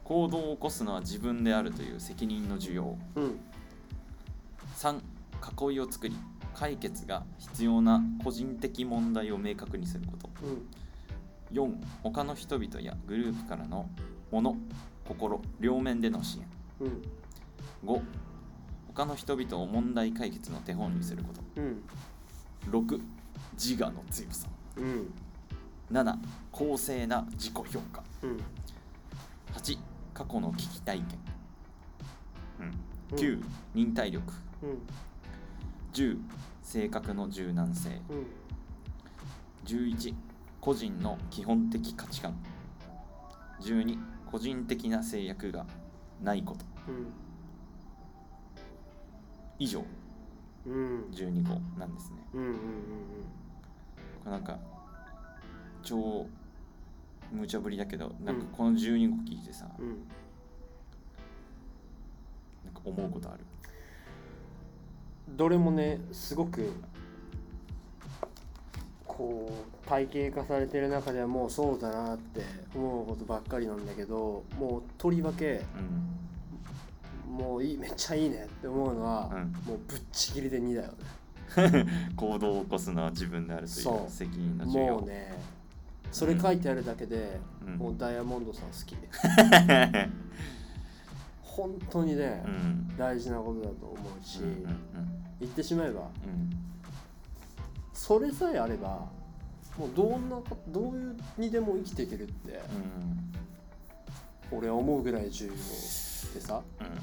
[0.05, 3.41] 行動を起こすのは自分であるという責任の需要、うん、
[4.77, 5.01] 3
[5.71, 6.17] 囲いを作り
[6.55, 13.89] 解決が必要な個人的問題を明確にすること、うん、4他の人々やグループからの
[14.31, 14.57] もの
[15.07, 16.47] 心両面での支援、
[16.81, 17.03] うん、
[17.89, 18.03] 5
[18.95, 21.83] 他の人々を問題解決の手本にすること、うん
[22.71, 23.01] 6
[23.55, 25.13] 自我の強さ、うん、
[25.91, 26.17] 7
[26.51, 28.37] 公正な自己評価、うん、
[29.55, 29.79] 8
[30.15, 31.07] 過去の危機体験、
[33.11, 33.43] うん、9
[33.75, 34.79] 忍耐力、うん、
[35.93, 36.19] 10
[36.63, 38.27] 性格の柔軟性、うん、
[39.67, 40.15] 11
[40.61, 42.35] 個人の基本的価値観。
[43.61, 45.67] 12個人的な制約が
[46.21, 47.13] ないこと、うん、
[49.59, 49.85] 以上
[50.67, 52.17] 12個なんですね。
[52.35, 52.57] うんうんうん
[54.25, 54.59] うん、なんか
[55.83, 56.27] 超
[57.31, 59.89] 無茶ぶりだけどなんかこの12個聞いてさ、うん、
[62.65, 63.45] なんか思うことある？
[65.37, 66.73] どれもねすごく
[69.07, 72.43] こう体系化されてる中ではもうそうだなって
[72.75, 76.23] 思うことばっかりなんだけどもうとりわけ、うん。
[77.33, 80.97] もういいめっちゃいいねって思うのは、うん、もうぶっちぎりで2だよね。
[82.17, 84.95] 行動を起こすのは自分であるという責任の授業。
[84.97, 85.33] もうね
[86.11, 88.95] それ書いてあるだけで、うん、もうダイヤモンドさん好き
[91.55, 94.65] 本当にね、うん、大事なことだと思うし、うんうんうん、
[95.41, 96.09] 言ってしまえば、
[97.93, 99.07] それさえあれば
[99.79, 102.61] もうどんなどういうにでも生きていけるって、
[104.51, 105.61] 俺は思うぐらい重要って
[106.41, 106.63] さ、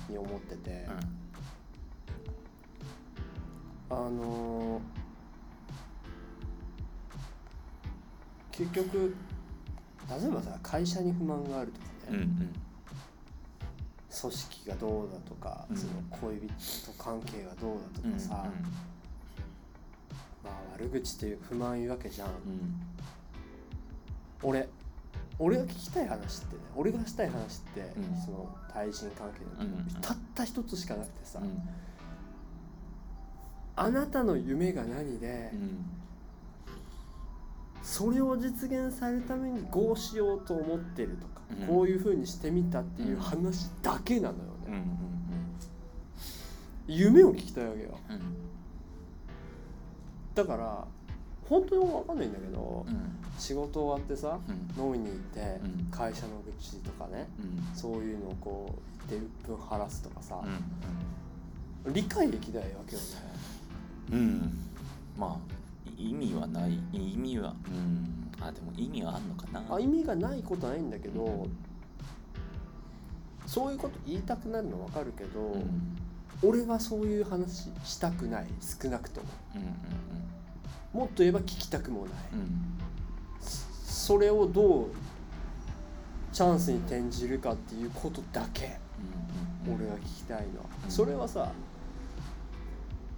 [0.10, 0.88] に思ってて、
[3.92, 9.16] あのー、結局
[10.10, 12.54] 例えばさ会社に不満があるとかね、うんうん、
[14.10, 18.46] 組織がどうだとか、うん、その恋人関係がどうだとかさ、
[20.44, 22.82] まあ悪口っていう不満言うわけじゃん、うん、
[24.42, 24.68] 俺
[25.38, 31.62] 俺が聞きたい話ってね俺がしたい話って、うん、その対人関係の、うん、たった一つしかなくてさ、うん、
[33.76, 35.52] あなたの夢が何で、
[37.82, 44.84] それを実現されるためにこうしようと思ってるとか、こういうふうにしてみたっていう話だけなのよね。
[46.88, 48.20] 夢を聞きたいわけよ、うん。
[50.34, 50.88] だから
[51.48, 53.16] 本当に分かんないんだけど、うん。
[53.38, 54.40] 仕事終わってさ、
[54.78, 54.86] うん。
[54.86, 55.88] 飲みに行って、うん。
[55.92, 57.76] 会社の愚痴とかねうん。
[57.76, 58.76] そういうのをこ
[59.08, 60.42] う言って鬱憤晴らすとかさ、
[61.86, 61.94] うん。
[61.94, 63.08] 理解できないわけよね。
[64.12, 64.58] うん。
[65.18, 65.59] まあ
[66.00, 66.80] 意味はない。
[66.94, 67.54] 意味は。
[67.68, 68.32] うん。
[68.42, 69.62] あでも意味はあんのかな。
[69.70, 71.46] あ意味がないことはないんだけど、
[73.46, 75.98] そういうこと言いたくなるの分かるけど、うん。
[76.42, 78.48] 俺はそういう話したくない。
[78.62, 79.28] 少なくとも。
[79.56, 79.68] うんうん
[80.92, 82.40] もっと言えば聞きたくもない、うん。
[82.40, 82.48] うん
[83.84, 84.88] それをどう
[86.32, 88.80] チャンスに転じるかっていうことだけ。
[89.68, 90.92] うん俺が聞きたいのは、うん。
[90.92, 91.52] それはさ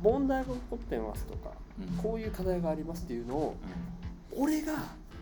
[0.02, 1.54] 問題が起こってますとか、うん
[2.02, 3.56] こういう課題がありますっていうのを
[4.36, 4.74] 俺が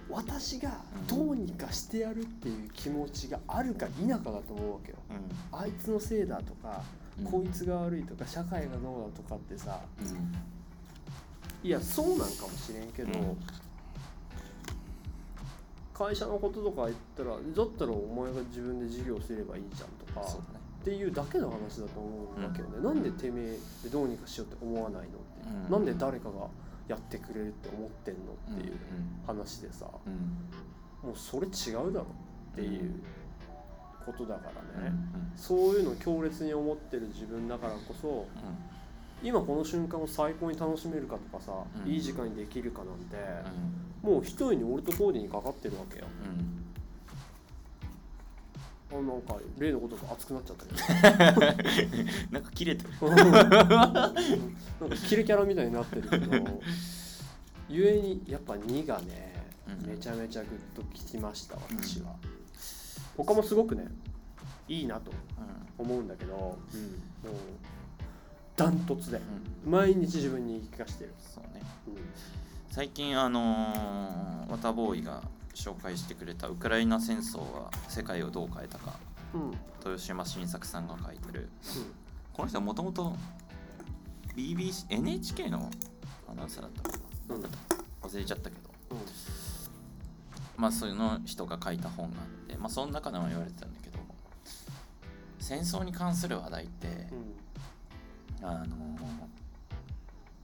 [0.10, 0.72] 私が
[1.08, 4.98] どうにかしてやるっていう気持ちがあるか否かだと思うわけよ。
[5.52, 5.60] うん。
[5.60, 6.82] あいつのせいだとか、
[7.20, 7.26] うん。
[7.26, 9.80] こいつが悪いとか社会がどうだとかってさ。
[10.02, 11.68] うん。
[11.68, 13.38] いやそうなんかもしれんけど、うん。
[15.94, 20.60] 会社のこととか言ったらだったらお前が自分で事業すればいいじゃんとかね。
[20.80, 25.72] っていうだけの話だと思うわけよね、なんでてめえでどうにかしようって思わないのって、うん。
[25.72, 26.48] なんで誰かが
[26.88, 28.20] やってくれるって思ってんの
[28.56, 28.78] っていううん。
[29.26, 31.10] 話でさ、うん。
[31.10, 32.08] もうそれ違うだろ
[32.54, 32.96] っていう
[34.06, 35.32] ことだからね、うん。
[35.36, 38.28] そういうのを強烈に思ってる自分だからこそ
[39.22, 41.52] 今この瞬間を最高に楽しめるかとかさ、
[41.86, 41.92] うん。
[41.92, 43.18] いい時間にできるかなんて、
[44.04, 44.14] うん。
[44.14, 46.06] もう一重に俺とコーディにかかってるわけよ。
[46.26, 46.60] うん
[48.92, 51.86] あなんか例のことが熱くなっちゃったけ
[52.32, 52.90] なんか切れてる。
[53.00, 54.14] どなんか
[55.08, 56.62] キレキャラみたいになってるけど
[57.70, 59.90] ゆえにやっぱ2がね、うん。
[59.92, 62.16] めちゃめちゃグッときました私は、
[63.16, 63.86] 他もすごくね
[64.68, 65.12] いいなと
[65.78, 66.58] 思うんだけど、もう
[68.56, 69.22] ダントツで
[69.66, 69.72] うん。
[69.72, 71.62] 毎日自分に言い聞かしてる、そうね。
[71.88, 71.94] うん。
[72.72, 75.22] 最近あのー、ワタボーイが
[75.60, 78.98] 紹介してくれた「ウクライナ戦争は世界をどう変えたか。
[79.34, 79.42] うん。
[79.42, 81.50] うん」豊島新作さんが書いてる。
[82.34, 83.16] この人はもともと
[84.36, 85.70] BBC NHK の
[86.30, 86.90] アナウンサーだったか
[87.30, 87.36] な。
[87.36, 87.44] うん
[88.02, 88.70] 忘れちゃったけど。
[88.92, 88.98] うん。
[90.58, 94.00] まあその人が書いた本があってまあその中でも言われてたんだけど
[95.40, 97.08] 戦争に関する話題って
[98.42, 99.00] あのー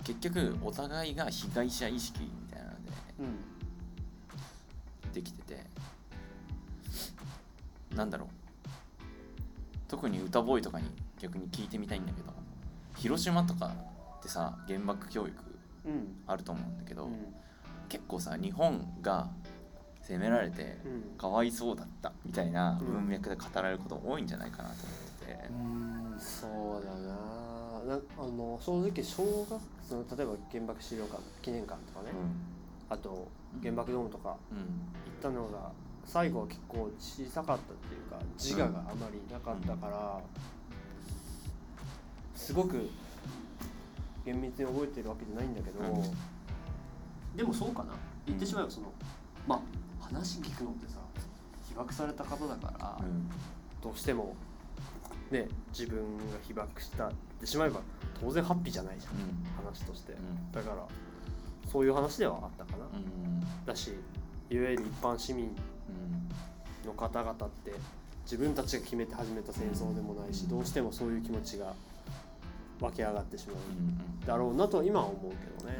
[0.06, 2.92] 結局お互いが被害者意識みたいなので
[5.16, 5.66] うんうんできてて。
[7.96, 8.28] なんだろう。
[9.88, 12.34] 特に歌ボーイとかに逆に聞いてみたいんだけど。
[12.98, 13.74] 広島とか
[14.20, 15.34] ってさ原爆教育
[15.86, 16.18] うん。
[16.28, 17.34] あると思うんだけど、うん。
[17.88, 19.30] 結構さ日本が
[20.02, 21.18] 攻められてうん。
[21.18, 22.94] かわいそうだったみたいなうん。
[22.94, 26.48] 文脈で語られること多いんじゃないかなと思ってて、うんそ
[26.82, 27.16] うだな。
[27.86, 32.10] なあの正直小学その例えば原爆資料館記念館とかね、
[32.90, 33.28] あと
[33.62, 34.58] 原爆ドームとかうん。
[34.58, 34.66] 行っ
[35.22, 35.72] たのが
[36.06, 40.22] 最後は結構小さかったっていうか自我があまりなかったから、
[42.36, 42.90] すごく
[44.24, 47.38] 厳密に覚えてるわけじゃないんだけど、うん。
[47.38, 47.94] でもそうかな。
[48.28, 48.92] 言ってしまえばその
[49.48, 51.00] まあ話聞くのってさ
[51.70, 53.30] 被爆された方だから、うん。
[53.82, 54.36] どうしても
[55.32, 57.82] ね自分が被爆したってしまえば
[58.20, 59.66] 当然ハッピーじゃないじゃんうん。
[59.66, 60.16] 話として、ん。
[60.52, 60.86] だから
[61.72, 63.90] そういう話ではあったかな、うんだし
[64.50, 65.50] いわゆる一般市民う
[66.86, 67.74] んの方々って
[68.24, 71.74] 自分たちが決めて始めた戦争でもないしどうしてもそういう気持ちが
[72.80, 75.78] 湧き上がってしまううんだろうなとは今は思うけどね。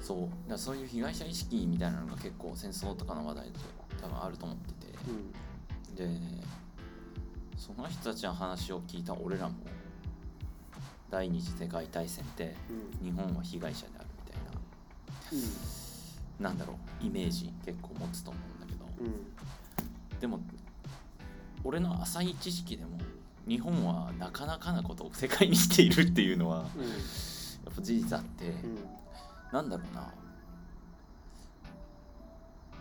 [0.00, 0.50] そう。
[0.50, 3.58] だそういう被害者意識みたいなのが結構戦争とかの話題で
[4.00, 4.94] 多分あると思ってて、
[5.98, 6.26] うん。
[6.36, 6.44] で
[7.56, 9.54] その人たちの話を聞いた俺らも
[11.10, 12.54] 第二次世界大戦って
[13.02, 13.06] うん。
[13.06, 14.60] 日本は被害者であるみたいな
[16.40, 18.84] なんだろうイメージ結構持つと思うんだけど。
[19.00, 20.20] うん。
[20.20, 20.40] でも
[21.64, 22.98] 俺の浅い知識でも
[23.46, 27.72] 日本はなかなかなことを 世界にしているっていうのはやうん。
[27.72, 28.78] っぱ事実あって、うん。
[29.52, 30.12] なんだろうな。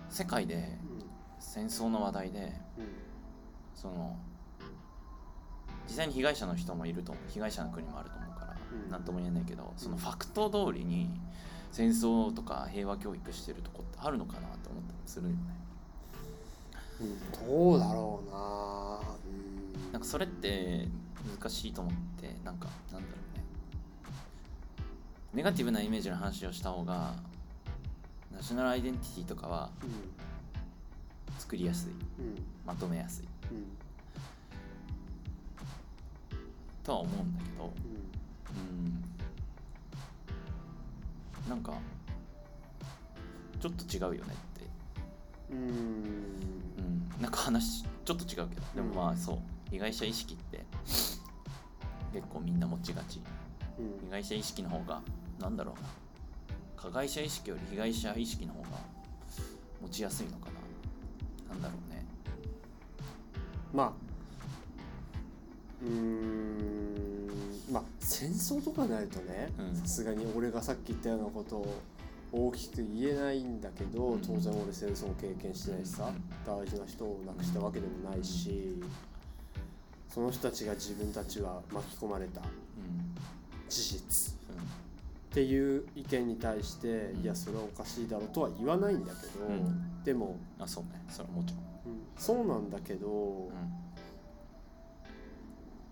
[0.10, 0.78] 世界で
[1.40, 2.54] 戦争の話題で
[3.76, 4.18] その
[5.88, 8.90] 実際に被害者の人もいると被害者の国もあると思うからうん。
[8.92, 11.10] 何とも言えないけどそのファクト通りに
[11.78, 15.38] 戦争とか平和教育してるとこってあるのかなと思ったりするよね。
[17.02, 19.00] うんどうだろうな。
[19.86, 19.92] うん。
[19.92, 20.88] なんかそれって
[21.40, 23.44] 難しいと思ってなんかなんだろうね。
[25.36, 27.14] ネガティブなイメージの話をした方が
[28.36, 29.92] ナショナルアイデンティティとかはうん
[31.38, 31.92] 作りやすい。
[31.92, 33.28] うんまとめやすい。
[33.52, 33.68] うん。
[36.84, 37.66] とは思うんだけど。
[37.66, 37.70] うん。
[37.70, 39.17] うん
[41.48, 41.74] なんか
[43.60, 44.68] ちょっと違うよねって。
[45.52, 45.60] うん。
[45.60, 47.22] うん。
[47.22, 48.62] なんか話ちょっと違うけど。
[48.76, 49.40] でもまあそう。
[49.70, 50.64] 被害者意識って
[52.14, 53.22] 結構みんな持ちがち、
[53.78, 55.02] うん、被害者意識の方が
[55.40, 55.90] なんだろうな。
[56.76, 58.70] 加害者意識より被害者意識の方が
[59.82, 60.50] 持ちやすいのか
[61.50, 61.54] な。
[61.54, 62.06] なんだろうね。
[63.74, 63.92] まあ。
[65.84, 67.07] うん
[67.72, 69.50] まあ戦争とかになるとね
[69.84, 71.82] さすがに俺がさっき言ったようなことを
[72.32, 78.82] 大きく言えないんだけど、うん、当然俺戦争を経験してないしさ、うん、大事な人を亡くしたわけでもないし、
[80.10, 82.42] その人たちが自分たちは巻き込まれた
[83.70, 84.36] 事実、っ
[85.30, 89.48] ていう意見に対して、いやそれはおかしいだろうとは言わないんだけど、
[90.04, 91.04] でもあそうね。
[91.10, 93.52] それはもちろん、そうなんだけど、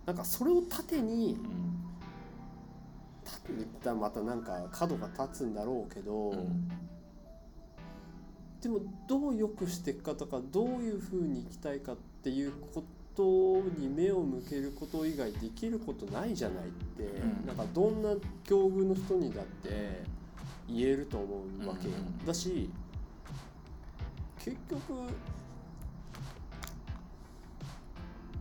[0.05, 1.37] なんかそれを盾に、
[3.23, 6.33] 盾に言ったらまたなんか角が立つんだろうけど、
[8.61, 12.83] でもどう良くしていくかとかどういうふうにいきたいかっていうこ
[13.15, 20.03] とに目を向けること以外できることないじゃないって、うん、なんかどんな境遇の人にだって
[20.67, 21.93] 言えると思うわけよ。
[22.25, 22.69] だし
[24.39, 24.81] 結局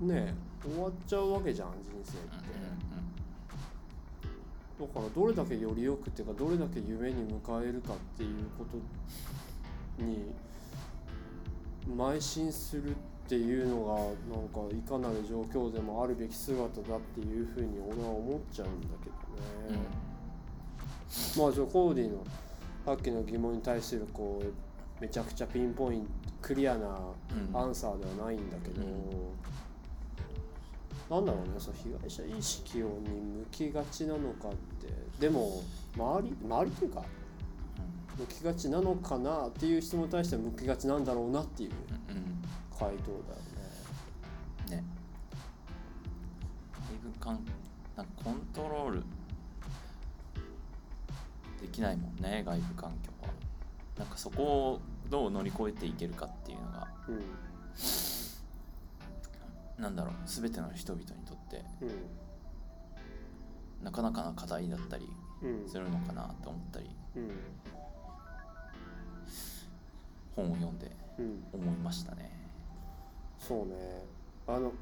[0.00, 2.54] ね終わっちゃうわけじゃん人生って。
[4.80, 10.32] だからどれだけよりよくっていうかどれだけ夢に迎えるかっていうことに
[11.96, 12.94] 邁進するっ
[13.28, 13.94] ていうのが
[14.36, 19.10] なんかいかなる状況でもあるべき姿だっていうふうに俺は思っちゃうんだけ
[19.70, 19.80] どね。
[21.36, 22.24] うん、まあじゃあコーディの
[22.84, 26.08] さっきの疑問に対するこうめちゃくちゃピンポイント
[26.42, 26.98] クリアな
[27.54, 28.82] アンサーではないんだけど。
[28.82, 29.43] うん
[31.10, 34.88] なんだろうねその被害者意識をに向きがちなのかって
[35.20, 35.62] でも
[35.96, 37.04] 周り周りというか
[38.18, 41.70] 向きがちなのかなっていう質問に対しては向きがちなんだろうなっていう
[42.78, 42.98] 回答だよ
[44.70, 44.76] ね。
[44.76, 44.84] ね。
[46.72, 47.44] だいぶかん
[47.96, 49.00] なんかコントロール
[51.60, 53.28] できないもんね外部環境は。
[53.98, 56.88] なんかそこをどう乗り越えていけるかっていうのが。
[57.08, 58.23] うん
[59.78, 65.08] なんだろう全ての人々にとって、うん、なかなかな課題だったり
[65.66, 67.30] するのかなと思ったり、うん、
[70.36, 70.90] 本を読んで
[71.52, 72.30] 思いましたね。
[73.38, 74.04] そうね。
[74.46, 74.72] あの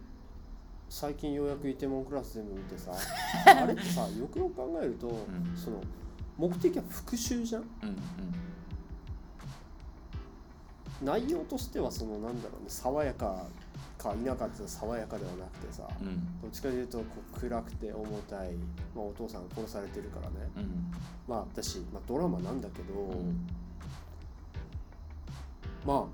[0.89, 2.93] 最近ようやくイテモンクラス全部見てさ
[3.47, 5.83] あれってさよくよく考えると、うん、その
[6.37, 7.97] 目的は復讐じゃん、うんうん。
[11.03, 13.47] 内容としてはそのなんだろうね爽やか
[14.03, 17.05] か否かって爽やかではなくてさ、うん、どっちかというとこ
[17.37, 18.53] う暗くて重たい、
[18.95, 20.93] まあ、お父さん殺されてるからね、うん、
[21.29, 23.47] まあ私、まあ、ドラマなんだけど、うん、
[25.87, 26.05] まあ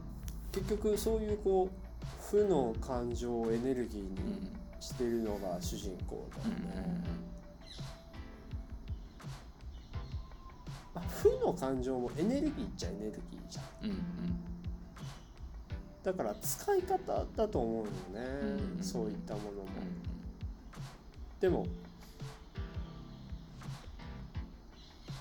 [0.53, 7.05] 結局そういうこう負の感情をエネルギーにしてるのが主人公だよね。
[10.95, 13.65] まあ、負の感情もエネルギーっちゃエネルギーじゃん。
[13.85, 14.58] うんうん
[16.09, 17.91] だから使い方だと思うよね、
[18.79, 19.67] うん、そういったものも、
[21.39, 21.67] でも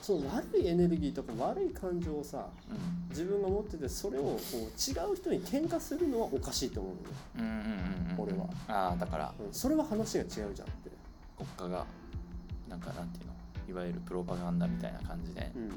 [0.02, 4.68] その悪いエネルギーとか悪い感情をさ、うん、自分が持っててそれをこう違
[5.12, 7.52] う人に転嫁するのはおかしいと思うのね、うんうん
[8.14, 8.48] うん、俺は。
[8.70, 10.90] ああだから、うん、それは話が違うじゃんって。
[11.36, 11.86] 国家が
[12.70, 13.34] なんかなんていうの？
[13.70, 15.72] いわゆるプロパガンダみたいな感じで、うん。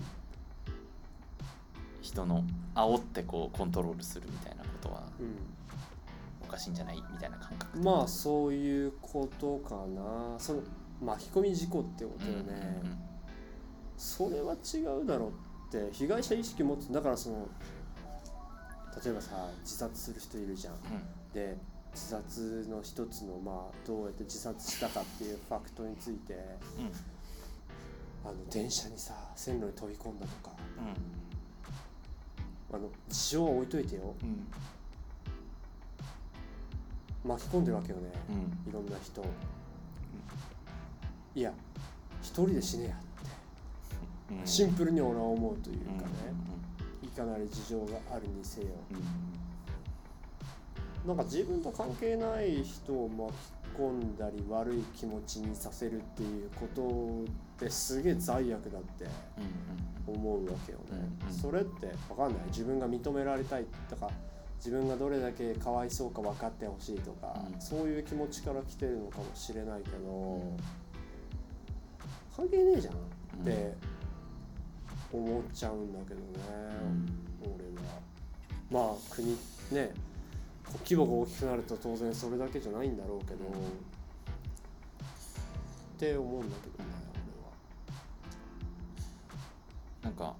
[2.00, 2.44] 人の
[2.76, 5.02] 煽ってこうコントロールするみたいなことは、
[6.42, 6.96] おかしいんじゃない？
[7.12, 10.38] みたいな感覚まあそういうことかな。
[10.38, 10.62] その
[11.02, 12.98] 巻き込み事故ってことよね、うんうんうん、
[13.96, 15.32] それは違うだろ
[15.72, 17.48] うって被害者意識持つだからその
[19.02, 20.80] 例えばさ自殺する人いるじゃん、うん、
[21.32, 21.56] で
[21.94, 31.19] 自殺の一つのまあどうやって自殺したかっていうファクトについて、うん、あの電車にさ線路に飛び込んだとか、うん
[32.72, 34.26] あの事情は置いといてよ、う
[37.28, 38.32] ん、巻き込んでるわけよね、う
[38.68, 39.28] ん、いろんな人、うん、
[41.34, 41.52] いや
[42.22, 46.08] 一人で死ねやって、シンプルに俺は思うというかね、
[47.02, 48.68] いかなり事情があるにせよ、
[51.06, 56.82] なんか自分と関係ない人を巻き込んだり悪い気持ちにさせるっていうこと
[57.60, 59.06] ですげえ罪悪だって
[60.06, 62.46] 思うわけよね、それって分かんない？
[62.46, 64.10] 自分が認められたいとか
[64.56, 70.42] 自分がどれだけかわいそうか分かってほしいとか、そういう気持ちから来てるのかもしれないけど、
[72.36, 72.96] 関係ねえじゃんっ
[73.44, 73.74] て
[75.12, 76.24] 思っちゃうんだけどね、
[77.42, 78.00] うん、俺は。
[78.70, 79.36] まあ国
[79.72, 79.92] ね
[80.84, 83.38] 規模が大きくなると当然それだけじゃないんだろうけど、っ
[85.98, 86.90] て思うんだけどね
[90.02, 90.34] なんか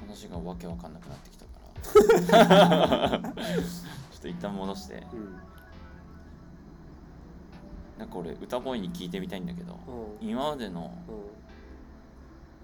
[0.00, 1.50] 話がわけわかんなくなってきたか
[3.22, 3.32] ら。
[4.12, 5.36] ちょっと一旦戻して、うん、
[7.98, 9.78] なんか俺歌声に聞いてみたいんだけど、
[10.20, 10.92] うん、今までの、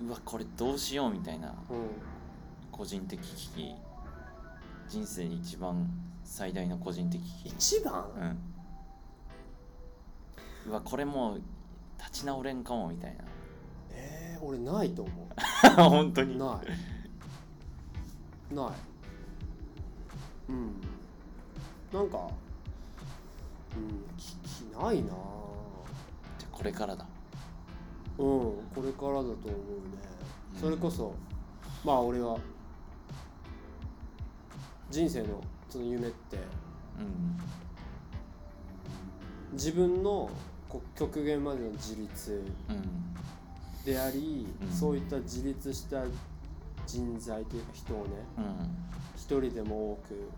[0.00, 1.54] うん、うわこれどうしようみたいな、
[2.70, 3.74] 個人的危機。
[4.88, 5.88] 人生に一番
[6.24, 7.48] 最大の個人的危機。
[7.48, 8.04] 一番？
[10.66, 10.70] うん。
[10.70, 11.42] うわこれもう
[12.04, 13.24] 立ち直れんかもみたいな。
[13.90, 15.16] えー、俺ないと思う。
[15.88, 16.38] 本当に。
[16.38, 16.60] な
[18.50, 18.54] い。
[18.54, 18.72] ない。
[20.48, 20.80] うん。
[21.92, 22.28] なんか
[23.76, 25.10] うん危機ないな。
[26.38, 27.06] じゃこれからだ。
[28.18, 28.26] うん
[28.74, 29.26] これからだと思うね、
[30.60, 31.14] それこそ
[31.84, 32.36] まあ俺は
[34.90, 36.40] 人生のその夢って、う
[37.02, 37.38] ん、
[39.54, 40.28] 自分の
[40.94, 42.42] 極限までの自立
[43.84, 46.04] であり、うん、そういった自立した
[46.86, 48.44] 人材というか人をね、うん、
[49.16, 50.28] 一人でも多く、うん、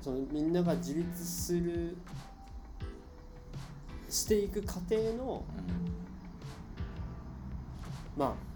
[0.00, 1.96] そのみんなが自立する
[4.08, 5.44] していく過程の、
[8.16, 8.50] まあ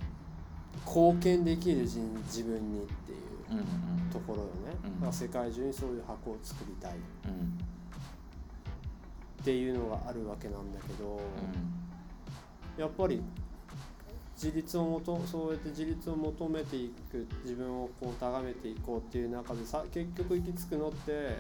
[0.87, 1.99] 貢献できる自
[2.43, 4.51] 分にっていうところよね、
[5.03, 6.93] うん、世界中にそういう箱を作りたい、
[9.45, 11.21] っていうのがあるわけなんだけど、
[12.79, 13.23] やっぱり
[14.43, 21.37] 自立をもとそうやって自立を求めていく自分をこう高めていこうっていう中でさ結局行き着くのって、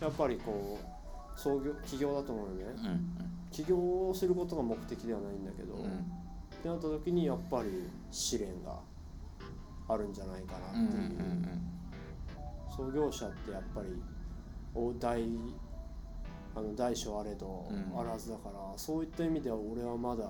[0.00, 5.88] やっぱりこう創業起業だと思うよね、うん、起業をすることが目的ではないんだけど、うん、っ
[6.62, 8.78] てなった時にやっぱり試練が
[9.86, 11.20] あるんじゃないかなっていう,、
[12.74, 13.88] 創業者ってやっぱり
[14.74, 15.20] 大大
[16.54, 20.24] あの大小あれどあらずだから、そういった意味では俺はまだ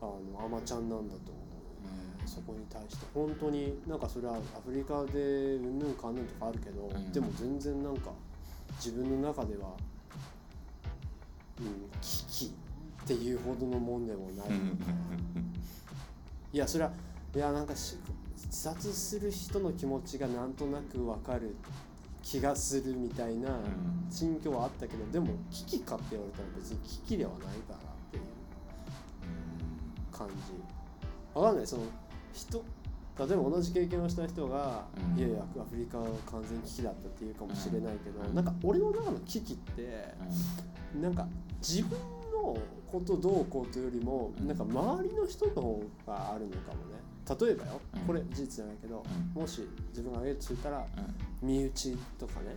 [0.00, 1.40] あのアマちゃんなんだと思
[1.82, 3.06] う、ね、そこに対して。
[3.14, 8.10] 本当になんかそれはアフリカでうんぬんかんぬんとかあるけど、でも全然なんか
[8.76, 9.70] 自分の中では、
[11.60, 12.52] うん、危機
[13.04, 14.46] っていうほどのもんでもない。
[16.52, 16.90] いやそれは
[17.34, 17.96] いやなんか自
[18.50, 21.54] 殺する人の気持ちがなんとなく分かる
[22.22, 23.58] 気がするみたいな
[24.10, 28.22] 心境はあったけど、でも危機かって言われたら別に危機ではないかなっていう
[30.16, 30.34] 感じ。
[31.34, 31.82] 分かんないその
[32.32, 32.64] 人
[33.18, 40.14] 例えば同じ経験をした人が、うん、いやいやアフリカは完全危機だったっていうかもしれないけど、うん、なんか俺の中の危機って、
[40.94, 41.28] うん、なんか
[41.60, 41.98] 自分
[42.32, 42.56] の
[42.90, 46.99] ことどうこうというよりも、なんか周りの人の方があるのかもね
[47.38, 49.04] 例えばよ、これ事実じゃないけど、
[49.34, 50.84] もし自分があげるとしたら、
[51.40, 52.56] 身内とかね、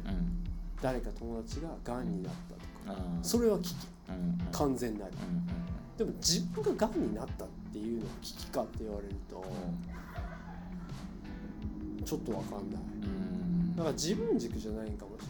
[0.81, 2.33] 誰か友達ががんになっ
[2.85, 3.87] たとか、それは危機、
[4.51, 5.11] 完全なる、
[5.97, 9.45] でも自分ががんになったっていうのは危機かって言われると、
[12.03, 12.81] ちょっと分かんない、
[13.75, 15.27] だから自分軸じゃないんかもし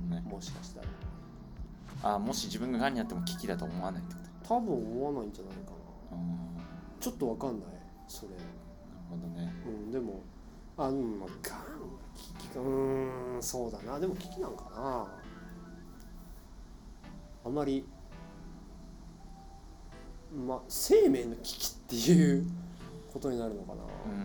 [0.00, 0.86] れない、ね、もしかしたら。
[2.14, 4.54] あもし自分ががんになっても危機だと思わないってこと？
[4.56, 5.72] 多分思わないんじゃないか
[6.12, 6.18] な、
[7.00, 7.68] ちょっと分かんない
[8.08, 8.32] それ。
[8.32, 8.44] なる
[9.10, 9.52] ほどね。
[9.66, 10.22] うんでも
[10.76, 11.60] あうんまあがん
[12.16, 12.68] 危機かう
[13.38, 13.98] んそうだな。
[13.98, 15.06] でも危機なんかな。
[17.44, 17.84] あんまり
[20.34, 22.46] まあ生命の危機っていう
[23.12, 23.82] ことになるのかな。
[24.06, 24.18] うんうん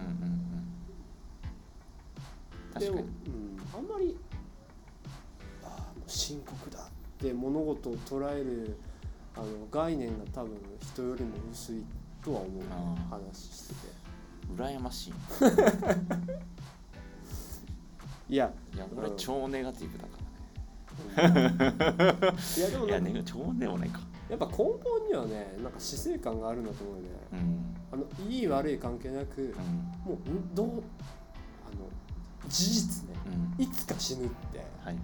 [2.74, 2.80] うん。
[2.80, 4.18] でも、うん、あんまり
[5.64, 6.84] ああ深刻だっ
[7.18, 8.78] て物事を捉える
[9.36, 11.84] あの概念が多分人よりも薄い
[12.24, 12.64] とは思う
[13.10, 14.00] 話してて。
[14.56, 15.14] 羨ましい
[18.34, 20.10] いやいや俺超ネガティブだか
[21.16, 21.56] らね、
[22.58, 24.76] いやでもいや、ね、超でもないかやっぱ根本
[25.08, 29.52] にはねなんか死生観があるんだと思うよね、うん、あのいい悪い関係なく、うん、
[30.12, 30.18] もう
[30.54, 30.82] どうあの
[32.50, 33.16] 事実ね、
[33.58, 34.96] うん、いつか死ぬって、はいはい、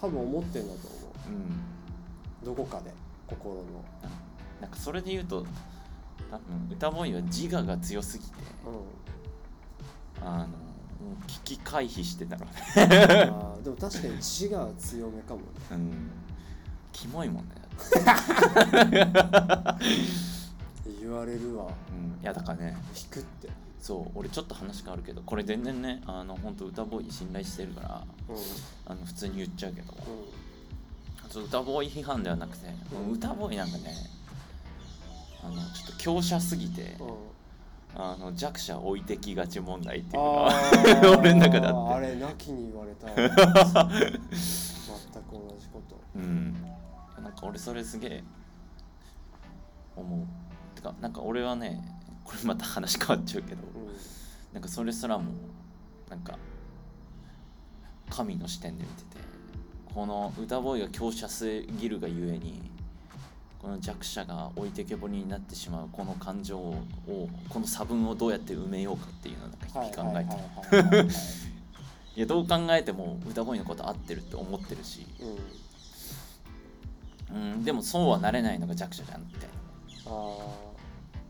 [0.00, 0.96] 多分思ってんだと思
[1.28, 2.92] う、うん、どこかで
[3.28, 3.62] 心の。
[4.60, 5.46] なんかそれで言うと
[6.30, 8.32] 多分歌ボーイは自我が強すぎて、
[10.20, 10.48] うん、あの
[11.26, 12.92] 危機回避してたろうね。
[13.30, 16.10] あでも確かに自我は強めかもね、うん、
[16.92, 17.54] キモいもんね。
[21.00, 22.76] 言われるわ、うん、いやだからね。
[22.94, 23.48] 引くって。
[23.80, 28.36] そう俺ちょっと話変わるけどこれ全然ねあの本当歌ボーイ信頼してるから、うん、
[28.86, 29.94] あの普通に言っちゃうけど、
[31.36, 33.94] うん、歌ボーイ批判ではなくて、うん、歌ボーイなんかね
[35.42, 36.96] あのちょっと強者すぎて、
[37.94, 41.94] あの弱者置いてきがち問題っていうのが 俺の中であって。
[41.94, 43.30] あれなきに言われた 全く
[45.32, 46.00] 同じこと。
[46.16, 46.52] うん。
[47.22, 48.24] なんか俺それすげえ
[49.96, 50.26] 思う。
[50.74, 51.82] てかなんか俺はね
[52.24, 53.88] これまた話変わっちゃうけど、うん、
[54.52, 55.32] なんかそれすらも
[56.08, 56.38] なんか
[58.10, 59.22] 神の視点で見てて
[59.86, 62.70] この歌ボーイが強者すぎるがゆえに
[63.80, 66.74] 弱者が置いてけぼりになってしまうこの感情を
[67.48, 71.08] この差分をどうやって埋めようかっていうのをなんか日々考えてる。
[72.16, 75.06] いやどう考えても歌声のこと合ってるって思ってるし、
[77.30, 79.48] うん、うん、でもそうはなれないのが弱者じゃんみたい
[80.04, 80.10] な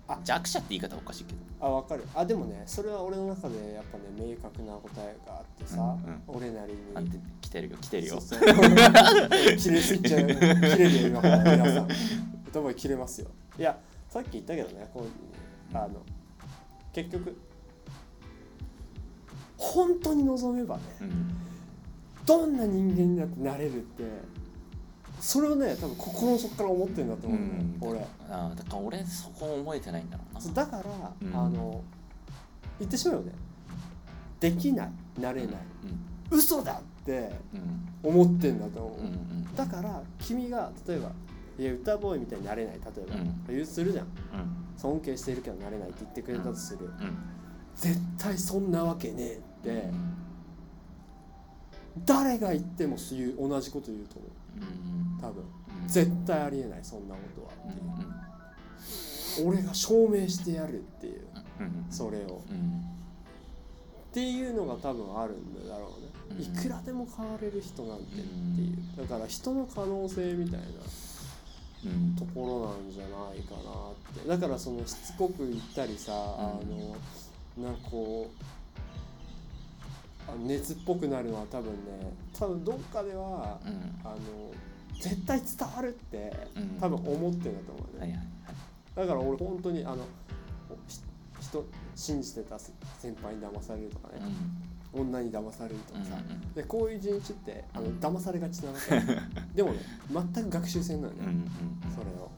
[0.09, 1.39] あ弱者って言い方おかしいけど。
[1.61, 2.05] あ分かる。
[2.15, 6.79] あでもねそれは俺の中でやっぱね明確な答えがあってさ、うんうん、俺なりに。
[6.95, 8.21] あんて来てるよ来てるよ。
[8.21, 8.55] そうそう。
[9.59, 11.57] 切れすぎちゃう切れるよ今から。
[11.57, 11.89] 皆さん。
[12.49, 13.29] 歌声切れますよ。
[13.59, 13.79] いや
[14.09, 16.01] さっき言ったけどねこうあの
[16.93, 17.37] 結局
[19.59, 21.37] 本当に望めばね、うん、
[22.25, 24.05] どんな人間になってなれるって
[25.21, 27.41] それをね多分心の底から思ってるんだと思う。
[27.41, 27.47] ね、
[27.81, 28.07] うん、俺。
[28.31, 30.55] あだから俺そこ覚えてないんだろうな。
[30.55, 30.85] だから、
[31.23, 31.83] うん、あの
[32.79, 33.33] 言ってしまうよね。
[34.41, 34.91] できない。
[35.21, 35.55] なれない、
[36.31, 37.33] うん、嘘だって
[38.03, 41.11] 思ってんだと思う、うんうん、だから君が例えば
[41.59, 42.75] いや歌ボーイみたいになれない。
[42.75, 43.17] 例えば、
[43.49, 44.07] 言うするじゃん、
[44.77, 46.89] 尊敬しているけどなれないって言ってくれたとする、
[47.75, 49.91] 絶対そんなわけねえって、
[52.05, 54.31] 誰が言っても同じこと言うと思う
[55.21, 55.45] 多分。
[55.87, 61.27] 絶対ありえないそんなことはっていう、俺が証明してやるっていう、
[61.91, 62.43] それを、
[64.11, 65.95] っていうのが多分あるんだろ
[66.31, 69.09] うね、いくらでも変われる人なんてっていう。
[69.09, 70.67] だから人の可能性みたいな。
[72.19, 74.29] ところなんじゃないかなって。
[74.29, 76.97] だからそのしつこく言ったりさ、あの
[77.65, 78.45] なんかこう
[80.37, 84.17] 熱っぽくなるのは多分ね多分どっかでは、うん、あの
[85.01, 86.33] 絶対伝わるって
[86.81, 88.29] 多分思ってるんだと思うね、
[88.95, 89.99] だから俺本当にあの
[91.41, 91.65] 人
[91.95, 94.21] 信じてた先輩に騙されるとかね、
[94.95, 98.97] うん、女に騙されるとかさ、うんうん、でこういう人種ってあの騙されがちなわけ。
[99.55, 99.81] でもね
[100.35, 102.31] 全く学習戦なんだよ、うんうんうん、それを、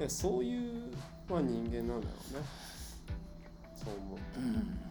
[0.00, 0.92] うん、そういう、
[1.28, 2.06] まあ、人間なんだろうね。
[3.74, 4.85] そう思う、うん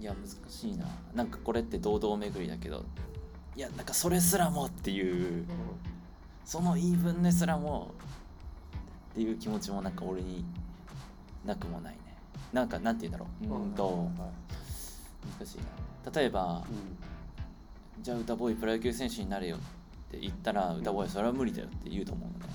[0.00, 0.86] いや難しいな。
[1.14, 2.84] なんかこれって堂々巡りだけど
[3.56, 5.44] いやなんかそれすらもっていう、
[6.44, 7.94] その言い分ですらも
[9.12, 10.44] っていう気持ちもなんか俺に
[11.44, 12.00] なくもないね。
[12.52, 13.26] なんかなんて言うんだろ
[13.58, 13.70] う、うん。
[13.72, 14.08] と、
[15.38, 16.12] 難しいな。
[16.12, 19.58] 例えば、うん、じゃあ歌ボーイプロ野球選手になれよっ
[20.10, 22.54] て言ったら、歌ボーイそれは無理だよって言うと思うのね。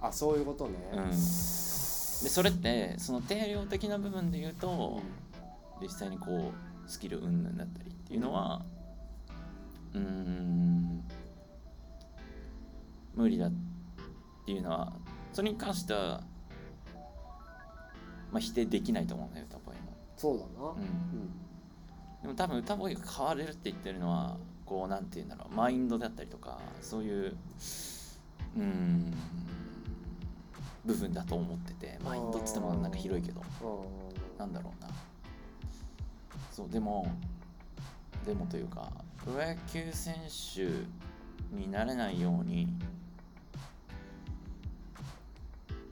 [0.00, 5.02] あそういうことね、うん、でそれってその定量的な部分で言うと、
[5.80, 6.52] 実際にこ
[6.86, 8.62] うスキル云々だったりっていうのは
[9.94, 11.04] うん
[13.14, 13.52] 無理だっ
[14.46, 14.92] ていうのは
[15.32, 16.22] それに関しては、
[18.32, 19.96] まあ、否定できないと思うんだよ歌ボーイも。
[20.16, 21.32] そうだな、うん、うん、
[22.22, 27.36] でも多分歌ボーイが変われるって言ってるのはこうなんて言うんだろうマインドだったりとかそういう
[28.56, 29.12] うん
[30.84, 33.42] 部分だと思っててマインドっつってもなんか広いけど
[34.38, 34.90] なんだろうな
[36.60, 37.10] そうでも
[38.26, 38.90] でもというか
[39.24, 40.14] プロ野球選
[40.54, 40.66] 手
[41.56, 42.68] になれないように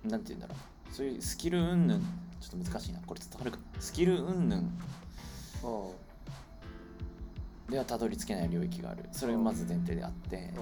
[0.05, 0.95] なんて言うんだろう。
[0.95, 2.05] そういうスキル云々
[2.41, 3.01] ちょっと難しいな。
[3.07, 4.63] これ伝わるかスキル云々
[7.71, 9.05] ではたどり着けない領域がある。
[9.13, 10.53] それがまず前提であって。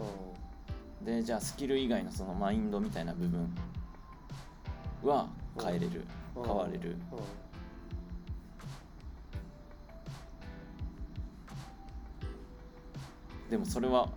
[1.04, 3.52] でじゃあスキル以外のそのマインドみたいな部分
[5.02, 5.28] は
[5.60, 6.04] 変えれる。
[6.34, 6.96] 変われる
[13.50, 14.08] でもそれは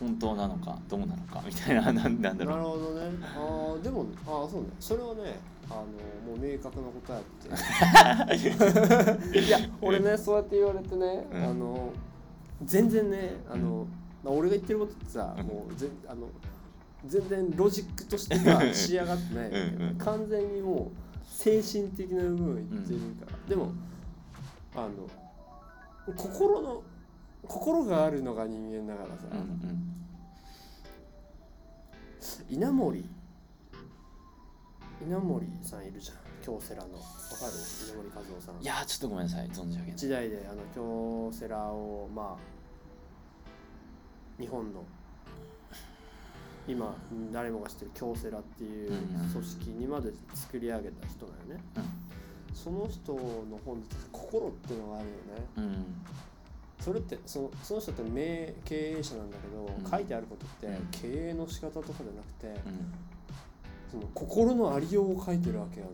[0.00, 2.46] 本当なのかどうなのかみたいな なんだろう。
[2.46, 3.18] なるほどね。
[3.36, 4.68] ああでもああそうね。
[4.80, 5.38] それはね
[5.68, 5.82] あの
[6.26, 8.38] もう明確な答え
[9.18, 9.38] って。
[9.38, 11.92] いや俺ねそうやって言われてね、うん、あの
[12.64, 13.86] 全然ねあの、
[14.24, 16.28] うん、俺が言ってることってさ、うん、もうぜあの
[17.06, 19.50] 全然ロジックとしては仕上がってない。
[19.50, 23.72] うん、完全にもう精神的な部分を言ってるから、でも
[24.74, 26.82] あの心の
[27.46, 29.22] 心があるのが人間だからさ、
[32.48, 33.08] 稲森。
[35.06, 36.16] 稲森さんいるじゃん。
[36.42, 36.94] 京セラの。
[36.94, 37.06] わか
[37.46, 37.52] る？
[37.88, 38.60] 稲森和夫さん。
[38.62, 39.48] いやちょっとごめんなさい。
[39.48, 39.96] 存じ上げない。
[39.96, 42.42] 時代であの京セラをまあ
[44.40, 44.84] 日本の。
[46.68, 46.94] 今
[47.32, 48.90] 誰もが知ってる京セラっていう
[49.32, 51.84] 組織にまで作り上げた人だよね、うん、
[52.54, 53.20] その人の
[53.64, 55.20] 本に心っていうのがあるよね、
[55.56, 55.86] うん、
[56.80, 62.60] それってそのその人って名経営者なんだけど、うん、書いてあることって経営の仕方とかじゃなくて、
[63.90, 65.92] その心のありようを書いてるわけよね、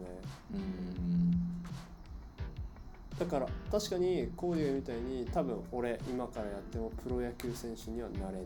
[3.19, 8.45] だから確かにコーディがみたいに多分俺今からやってもプロ野球選手にはなれない、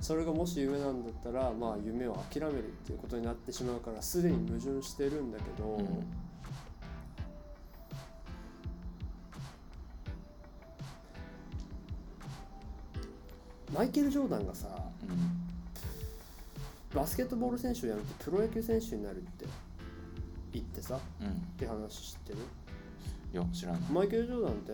[0.00, 6.04] それがもし夢なんだったらまあ夢を諦めるっていうことになってしまうからすでに矛盾してるんだけど、うん、
[13.74, 14.68] マイケル・ジョーダンがさ、
[15.02, 19.46] うん、バスケットボール選手をやめてプロ野球選手になるって
[20.52, 22.38] 言ってさ、うん、って話知ってる？
[23.32, 24.72] いや知らないマイケル・ジョーダンって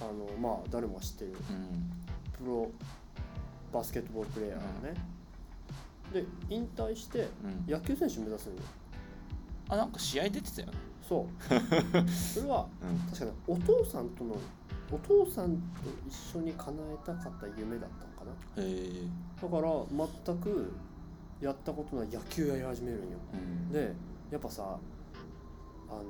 [0.00, 1.32] あのまあ誰もが知ってる、
[2.38, 2.70] プロ
[3.72, 4.94] バスケットボールプレーヤーのね、
[6.12, 7.26] で引退して
[7.66, 8.60] 野球選手目指すんよ、
[9.70, 10.74] あなんか試合出てたよね。
[11.08, 11.26] そう。
[12.10, 12.68] それは、
[13.10, 14.36] 確かにお父さんとの
[14.92, 15.58] お父さんと
[16.06, 18.15] 一緒に叶えたかった夢だった
[18.58, 18.90] へえ
[19.42, 19.70] だから
[20.24, 20.72] 全く
[21.40, 23.92] やったことない野球やり始めるんよ、うん、で
[24.30, 24.78] やっぱさ
[25.88, 26.04] あの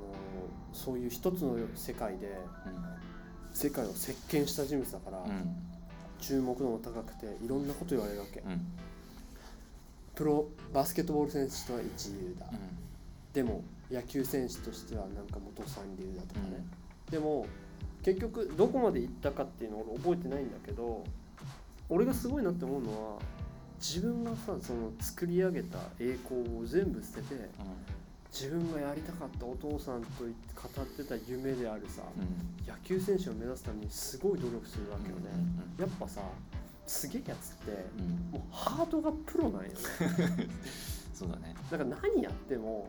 [0.73, 2.27] そういう一つの世界で、
[2.65, 5.67] うん、世界を席巻した人物だから、うん。
[6.19, 8.67] 注目度も高くていろんなこと言われるわけ、うん、
[10.15, 12.57] プロバスケットボール選手とは一流だ、うん、
[13.33, 16.65] でも野球選手としてはなんか元三流だとかね、
[17.07, 17.45] うん、でも
[18.03, 21.03] 結局どこまで行ったかっていうのを俺覚えてないんだけど
[21.89, 23.19] 俺がすごいなって思うのは
[23.79, 27.49] 自分がさその作り上げた栄光を全部捨てて、
[28.31, 35.23] 自分がやりたかったお父さんと語ってた夢であるさ、うん、野球選手を目指すためにすごい努力するわけよね、
[35.77, 36.21] うん、やっぱさ
[36.87, 37.71] すげえやつって、
[38.31, 39.73] もうハートがプロなんよね。
[41.13, 41.53] そうだね。
[41.69, 42.87] だから何やっても、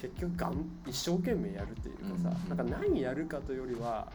[0.00, 4.10] 結局がん一生懸命やるっていうかさ、うん、なんか何やるかというよりは、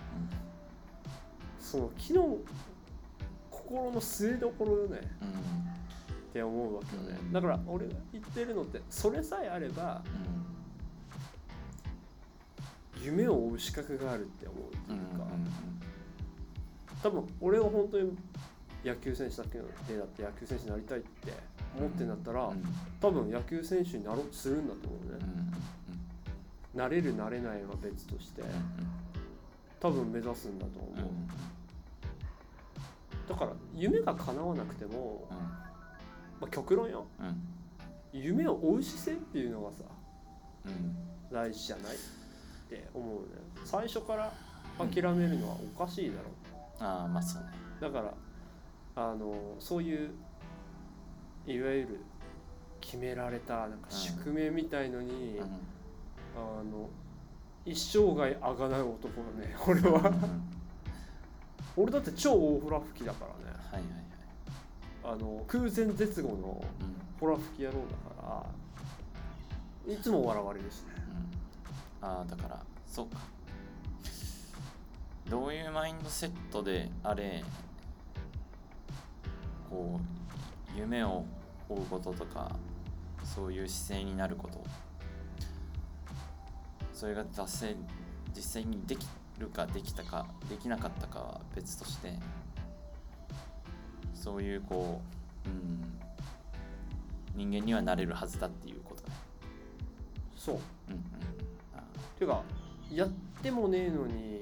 [1.59, 2.20] その昨日
[3.74, 5.01] 心の据えどころよね、
[6.30, 10.03] って思うわけよね、だから俺が言ってるのってそれさえあれば、
[13.01, 15.26] 夢を追う資格があるって思うっていうか、
[17.01, 18.15] 多分俺は本当に
[18.86, 21.34] 野球選手だけの手だって野球選手になりたいって
[21.76, 22.51] 思ってんだったら、
[23.01, 25.26] 多分野球選手になろうとするんだと思うね、
[26.76, 28.43] なれるなれないは別として。
[29.80, 30.93] 多分目指すんだと思う、
[33.28, 35.28] だから夢が叶わなくても、
[36.39, 37.05] まあ、極論よ、
[38.11, 39.84] 夢を追う姿勢っていうのがさ、
[41.32, 41.97] 大事じゃないっ
[42.69, 43.21] て思うね。
[43.65, 44.34] 最初から
[44.78, 47.49] 諦めるのはおかしいだろう、ああまあそうね。
[47.80, 48.13] だから
[48.95, 50.11] あのそういう
[51.47, 51.99] いわゆる
[52.80, 56.89] 決められたなんか宿命みたいのに、うん、あの
[57.65, 60.53] 一生涯あがない男だね俺は、うん、
[61.76, 63.57] 俺だって超大フラ吹きだからね。
[63.71, 65.19] はいはいはい。
[65.19, 66.63] あの空前絶後の
[67.19, 68.45] ホラ吹き野郎だか
[69.88, 70.93] ら、いつも笑われるしね。
[72.01, 73.17] ああだからそうか。
[75.30, 77.43] どういうマインドセットであれ
[79.69, 79.99] こ
[80.76, 81.26] う夢を
[81.69, 82.51] 追うこととか
[83.24, 84.63] そういう姿勢になること。
[86.93, 87.76] それが達成
[88.36, 89.07] 実際にでき
[89.43, 92.13] るかできたかできなかったかは別として
[94.13, 95.01] そういうこ
[95.45, 99.15] う、うん、人間にはなれるはずだっていうことね。
[100.35, 101.01] そう、うんうん、
[102.17, 102.41] ていうか
[102.91, 103.09] やっ
[103.41, 104.41] てもねえのに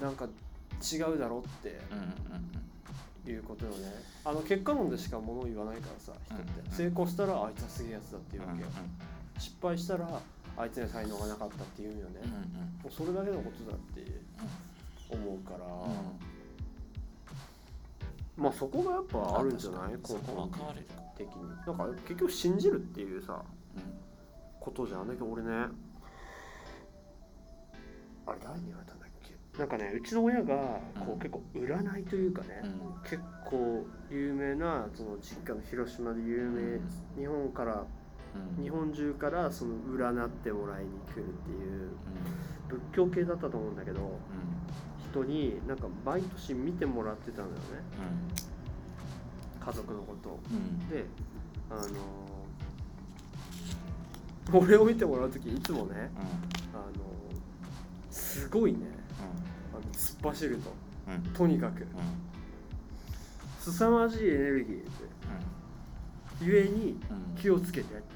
[0.00, 3.76] なんか違うだろっていうことよね。
[4.24, 6.74] あの結果論でしか物を言わないからさ人って。
[6.74, 8.68] 成功したらあいつはすげえやつだっていうわけよ。
[9.38, 10.20] 失敗したら
[10.56, 12.20] あいつには才能がなかったっていうよね。
[12.82, 14.20] もうそれだけのことだって
[15.10, 15.66] 思うから。
[18.36, 19.96] まあそこがやっぱあるんじゃない？
[20.02, 20.50] ここ
[21.16, 21.48] 的に。
[21.66, 23.42] なんか結局信じるっていうさ
[24.60, 25.08] ことじゃん。
[25.08, 25.50] だけど俺ね
[28.26, 29.58] あれ誰に言われたんだっけ？
[29.58, 36.80] なんかねうちの親がこう結構占いというかね、うん、結構有名なその実家の広島で有名、うん、
[37.18, 37.86] 日本から、うん、
[38.60, 41.90] 日本中からその占ってもらいに来るっていう
[42.68, 44.18] 仏教系だったと思うんだけど、
[45.10, 47.56] 人になんか毎年見てもらってたんだよね、
[49.60, 50.38] 家族のこと、
[50.92, 51.04] で
[51.70, 56.10] あのー、 俺を見てもらう時いつもね、
[56.72, 56.82] あの
[58.10, 58.78] すごいね、
[59.72, 60.72] あの突っ走ると、
[61.34, 61.86] とにかく、
[63.60, 64.90] 凄まじいエネルギーで、
[66.40, 66.98] ゆえに
[67.36, 68.15] 気をつけてって、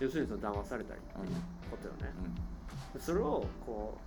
[0.00, 1.34] 要するにその騙されたりっていう
[1.70, 2.12] ことよね、
[2.98, 3.98] それをこ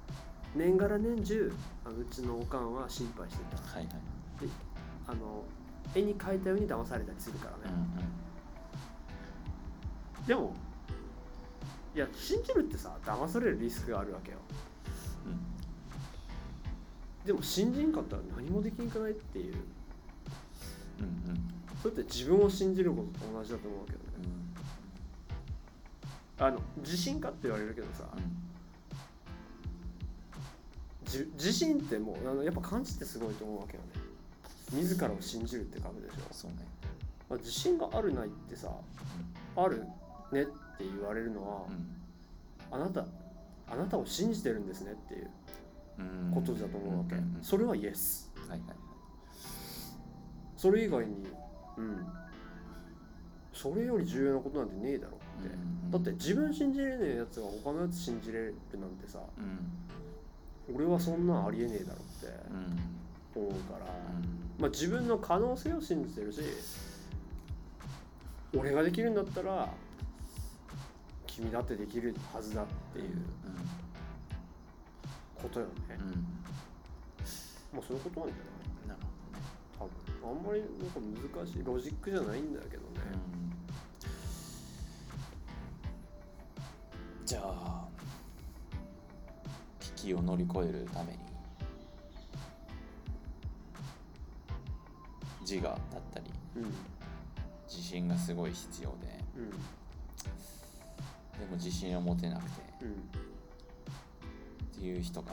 [0.55, 1.53] う年がら年中
[1.85, 3.93] あのうちのおかんは心配してた、はいはい、
[4.41, 4.51] で
[5.07, 5.43] あの
[5.95, 7.75] 絵に描いたように騙されたりするからね、
[10.15, 10.53] うんうん、でも
[11.95, 14.37] いや信じるってさ騙されるリスクがあるわけよ、
[15.27, 15.29] う
[17.23, 19.55] ん、でも信じんかったら何もできんくないっていう、
[20.99, 21.49] うんうん、
[21.81, 23.99] それって自分を信じることと同じだと思うけど
[26.43, 28.21] あの自信かって言われるけどさ、うん、
[31.35, 33.91] 自信ってもうあのやっぱ感じってすごいと思うわけよね。
[34.73, 36.17] 自らを信じるって書くでしょ。
[36.33, 36.57] そうね、
[37.29, 38.69] まあ、自信があるないってさ、
[39.55, 39.85] うん、ある
[40.33, 41.71] ねって言われるのは、う
[42.77, 43.05] ん、あなた
[43.71, 45.31] あなたを信じてるんですねっていう
[46.33, 48.61] ことだと思うわけ、うんそれはイエス、はいはい、
[50.57, 51.25] それ以外に
[51.77, 52.05] うん。
[53.53, 55.53] それより重要なことなんてねえだろって、うん。
[55.53, 63.85] うん、だって自分信じれねえやつが他のやつ信じれるなんてさ、うん、俺はそんなんありえねえだろって思うから、
[64.59, 66.41] まあ、自分の可能性を信じてるし
[68.55, 69.69] 俺ができるんだったら
[71.25, 73.15] 君だってできるはずだっていう
[75.41, 76.11] ことよね、うん、
[77.73, 78.43] まあそういうことなんじゃな
[78.85, 78.87] い？
[78.89, 79.45] なるほどね。
[79.79, 79.91] 多分。
[80.23, 80.99] あんまりなんか
[81.35, 83.52] 難しいロジックじゃないんだけどね、うん、
[87.25, 87.85] じゃあ
[89.79, 91.19] 危機を乗り越えるために
[95.41, 95.77] 自我だっ
[96.13, 96.25] たり、
[96.57, 96.63] うん、
[97.69, 98.95] 自信がすごい必要で、
[99.37, 99.55] うん、で
[101.49, 102.49] も自信を持てなくて、
[102.81, 102.93] うん、っ
[104.77, 105.31] ていう人が、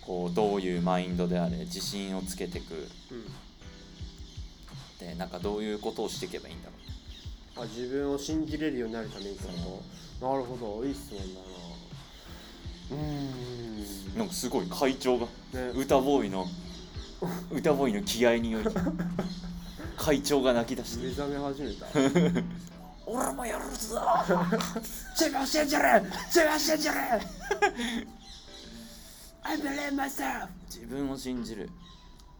[0.00, 2.88] こうどういうマインドであれ自信をつけてく、
[5.00, 6.77] でなんかどういうことをしていけばいいんだろう。
[7.60, 9.50] あ自分を信じれるようになるためにってこ
[10.20, 10.84] となるほど。
[10.84, 11.48] いい質問だな。
[12.90, 12.94] う
[14.14, 14.18] ん。
[14.18, 16.46] なんかすごい会長が、ね、歌ボーイの
[17.50, 18.68] 歌ボーイの気合により
[19.96, 21.04] 会長が泣き出して。
[21.06, 21.86] 目覚め始めた。
[23.10, 23.98] 俺もやるぞ
[25.18, 25.82] 自分信じる！
[26.26, 26.94] 自分信じる！
[29.42, 31.70] I believe myself 自分を信じる。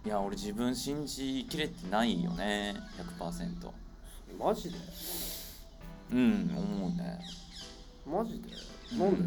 [0.05, 2.77] いや俺自分信じきれてないよね。
[3.19, 3.71] 100%
[4.37, 4.79] マジで？
[6.13, 7.21] うん思うね。
[8.07, 8.51] マジで？
[8.97, 9.21] なんで、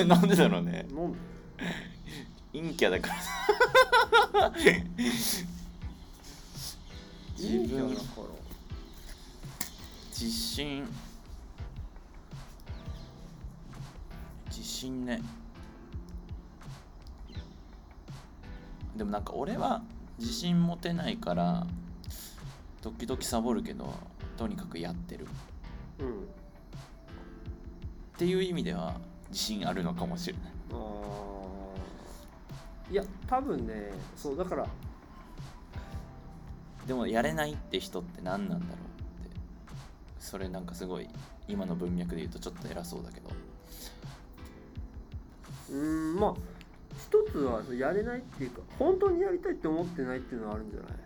[0.00, 0.08] うん。
[0.08, 0.86] なんでだろうね。
[0.90, 1.18] なんで？
[2.52, 4.52] 陰キャだから。
[7.36, 8.24] 自分だから。
[10.10, 10.86] 自信。
[14.48, 15.20] 自信ね。
[18.96, 19.82] でもなんか俺は
[20.20, 21.66] 自信持てないから
[22.84, 23.94] 時々サボるけど
[24.36, 25.26] とにかくやってる、
[26.00, 26.10] うん、っ
[28.18, 30.42] ていう意味では自信あるのかもしれない。
[30.70, 30.76] あ
[32.90, 34.66] いや多分ねそうだから。
[36.86, 39.36] でもやれないって人って何なんだろうって。
[40.18, 41.08] それなんかすごい
[41.48, 43.30] 今の文脈で言うとちょっと偉そうだけど。
[45.70, 46.34] うんまあ
[46.98, 51.03] 一つはやれないっていうか本当にやりたいって思ってないっていうのはあるんじゃない？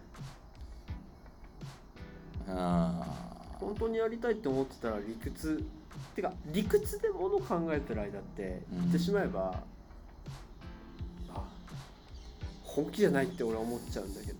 [2.48, 5.64] 本当にやりたいって思ってたら理屈。
[6.14, 9.62] てか理屈でもの考えてる間って言ってしまえば、
[11.28, 11.44] うん、あ
[12.64, 14.36] 本気じゃないって俺は思っちゃうんだけどね、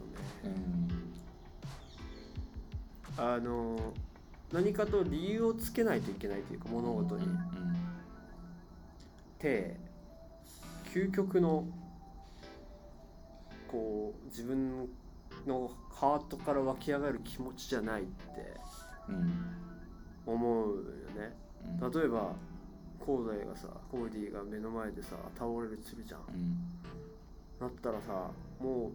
[3.16, 3.78] うん、あの
[4.52, 7.38] 何かと理由をつけないといけないというか物事に、うん、
[9.38, 9.76] て
[10.92, 11.64] 究極の
[13.68, 14.86] こう自分の
[15.90, 18.56] ハートから湧き上がる気持ちじゃないって
[20.26, 20.82] 思うよ
[21.16, 21.36] ね。
[21.80, 22.32] 例えば
[23.04, 26.68] 広大がさコーディが目の前でさ倒れるするじゃん、うん、
[27.60, 28.30] なったらさ
[28.60, 28.92] も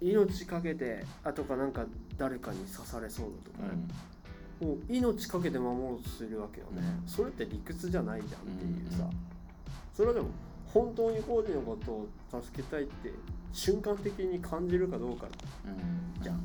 [0.00, 1.86] う命かけてあとかなんか
[2.18, 3.62] 誰かに刺されそうだとか。
[3.62, 3.80] ね、
[4.60, 9.08] うん、もう命かけて守ろうとするわけよね、うん、それって理屈じゃないじゃんっていうさ、
[9.94, 10.28] それはでも
[10.74, 13.12] 本当にコーディのことを助けたいって
[13.52, 15.28] 瞬間的に感じるかどうか。
[16.20, 16.40] じゃん、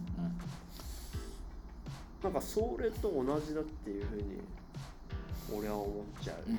[2.22, 4.24] なんかそれと同じだっていうふうに
[5.52, 6.52] 俺は思っちゃう、う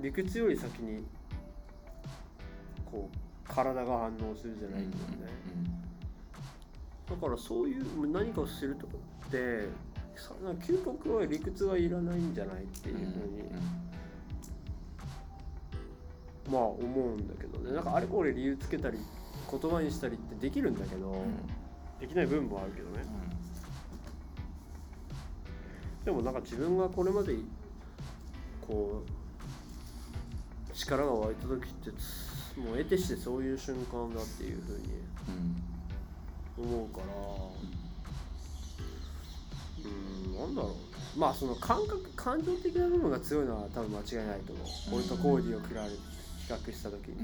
[0.00, 1.04] ん、理屈より先に
[2.88, 3.16] こう
[3.52, 5.32] 体が反応するじゃないんだよね、
[7.10, 8.92] だからそういう何かをするとか
[9.26, 9.66] って
[10.60, 13.50] 究極は理屈はいらないんじゃないっていうふうに
[16.50, 17.72] まあ思うんだけどね。
[17.72, 18.98] なんかあれこれ理由つけたり
[19.50, 21.36] 言葉にしたりってできるんだけど、うん、
[22.00, 23.02] できない部分もあるけどね、
[26.00, 27.36] うん、でもなんか自分がこれまで
[28.66, 31.90] こう力が湧いた時って
[32.60, 34.84] もう得てしてそういう瞬間だっていうふうに
[36.58, 37.06] 思うから。
[39.84, 41.18] うんなんだろう。
[41.18, 45.86] まあその感覚感情的な部分が強いのは多分間違いないと思う、うん、俺とコーディを比べ比
[46.52, 47.22] 較した時に、う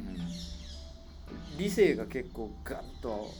[1.55, 3.31] ん、理性が結構ガッと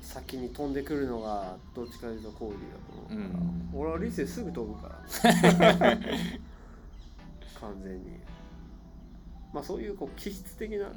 [0.00, 4.98] 先に飛んでくるのがどっちかというとコーディだと思うから、うん、俺は理性すぐ飛ぶから。
[7.60, 8.02] 完全に。
[9.52, 10.88] まあそういうこう気質的な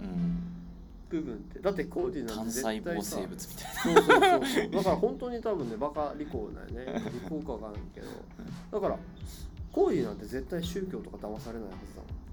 [1.09, 1.59] 部分って。
[1.59, 4.01] だってコーディなんて絶対単細胞生物みたいな。
[4.01, 4.71] そうそうそうそう。
[4.71, 7.11] だから本当に多分ねバカ利口だよね。
[7.13, 8.07] 利口かわからんけど。
[8.71, 8.99] だから
[9.71, 12.26] コーディなんて絶対宗教とか騙されないはずだもん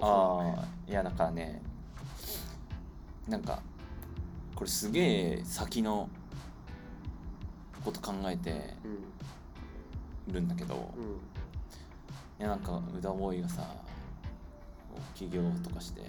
[0.00, 1.60] ああいやだからね
[3.26, 3.60] なんか
[4.54, 6.08] これすげえ先の
[7.84, 8.74] こと考えて
[10.26, 13.62] るんだけど、うん、いやなんか宇田ボーイがさ
[15.14, 16.02] 起業とかして、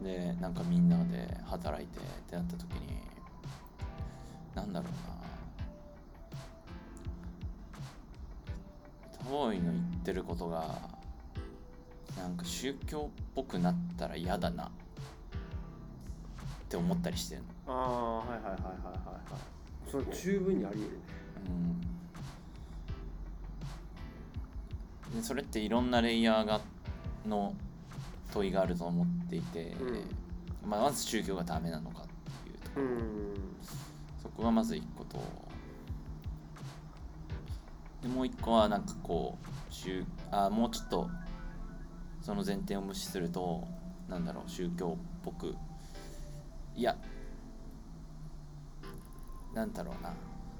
[0.00, 3.00] うん、でなんかみんなで働いてってなった時に
[4.54, 5.19] なんだろうな
[9.28, 10.78] ボーイの言ってることが
[12.16, 14.64] なんか宗教っぽくなったら嫌だな。
[14.64, 14.68] っ
[16.70, 17.74] て思ったりしてるの。
[17.74, 19.90] ああはいはいはいはいはいはい。
[19.90, 21.02] それ十分にあり得るね。
[25.10, 25.16] うん。
[25.16, 26.60] でそれっていろんなレイヤーが
[27.26, 27.54] の
[28.32, 32.04] 問いがあると思っていて、うん、まあ、まず宗教がダメなのかっ
[32.44, 33.00] ていうところ、うん、
[34.22, 35.20] そこがまず一個と
[38.02, 41.10] でもう一個はなんかこう宗あもうちょっと
[42.22, 43.66] その前提を無視すると
[44.08, 45.54] なんだろう宗教っぽく。
[46.76, 46.96] いや
[49.54, 50.12] なんだろうな。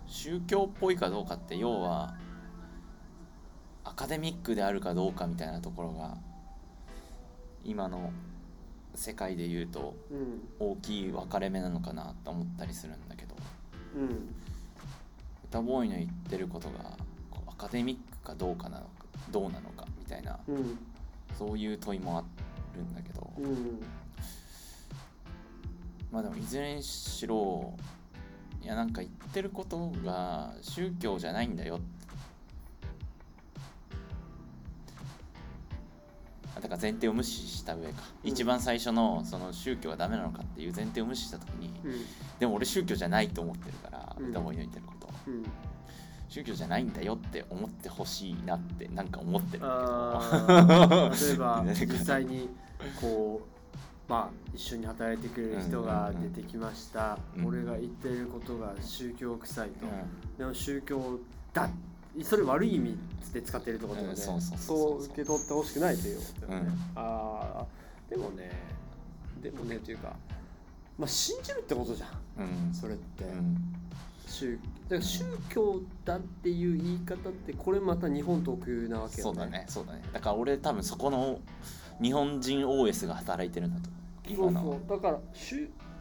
[0.06, 2.14] 宗教っぽいかどうかって要は
[3.84, 6.18] アカデミックであるかどうかみたいなところが
[7.64, 8.12] 今の
[8.94, 9.94] 世界で言うと
[10.58, 13.36] 大きい分かれ目なのかなと思ったりするんだけど、
[13.96, 14.34] うん、
[15.44, 16.96] 歌ボーイの言ってることがア
[17.60, 18.90] カデミックかどうかなのか
[19.30, 20.78] どうなのかみたいな、うん、
[21.38, 22.24] そういう問いもあ
[22.74, 23.82] るんだけど、うん、
[26.10, 27.74] まあでもいずれにしろ
[28.62, 31.76] いやなんか言ってることが宗教じゃないんだよ。
[31.76, 32.00] って
[36.62, 41.92] だから前提を無視した上か、うん、一番最初のその宗教がダメなのかっていう前提を無視した時に、うん、
[42.38, 45.42] でも俺宗教じゃないと思ってるから歌声の言ってること、うん、
[46.30, 51.26] 宗教じゃないんだよって思ってほしいなってなんか思ってるんだけど。
[51.26, 52.48] 例えば 実際に
[53.00, 59.86] こうまあ一緒に働いてくれる人が出てきました、俺が言ってることが宗教臭いと、
[60.38, 61.18] でも宗教
[61.52, 61.68] だ
[62.24, 62.98] それ悪い意味
[63.32, 67.66] で使ってるってことで、うん、そう受け取ってほしくないということね、うん、ああ
[68.08, 68.50] でもね
[69.40, 70.16] でもねというか
[70.98, 72.06] まあ信じるってことじゃ
[72.42, 73.24] ん、うん、それって、
[74.30, 74.58] 宗
[74.88, 79.32] だから宗教だっていう言い方ってこれまた日本特有なわけよね。
[79.32, 79.64] そうだね。
[79.68, 80.02] そうだね。
[80.12, 81.40] だから俺多分そこの
[82.00, 83.90] 日本人 OS が働いてるんだと
[84.34, 84.88] そうそう。
[84.88, 85.20] だから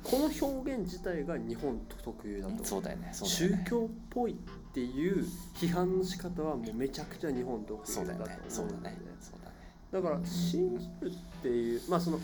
[0.03, 4.35] この表現自体が日本特有だとそうだよね、ね、宗教っぽいっ
[4.73, 5.25] ていう
[5.55, 8.97] 批判の仕方はもうめちゃくちゃ日本特有だと思うんそうだね。
[9.91, 12.19] だから信じるっていうまあその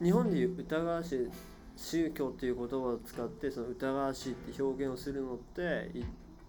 [0.00, 1.28] 日本でいう疑わしい
[1.76, 5.90] 宗教っていう言葉を使ってその疑わしいって表現をするのって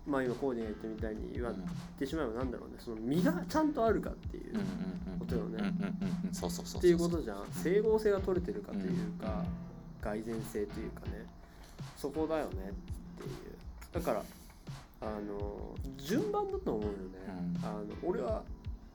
[0.06, 1.54] まあ今コーディが言ったみたいに言わっ
[1.98, 2.76] てしまえばなんだろうね。
[2.80, 4.54] その身がちゃんとあるかっていう
[5.20, 5.60] ことよね。
[5.60, 7.46] っていうことじゃん。
[7.52, 9.46] 整合性が取れてるかというか
[10.02, 11.26] 蓋然性というかね。
[11.98, 12.54] そこだよねっ
[13.24, 13.54] ていう。
[13.94, 14.24] だから
[15.04, 16.96] あの順番だと思うよね、
[17.60, 18.44] うん、あの俺は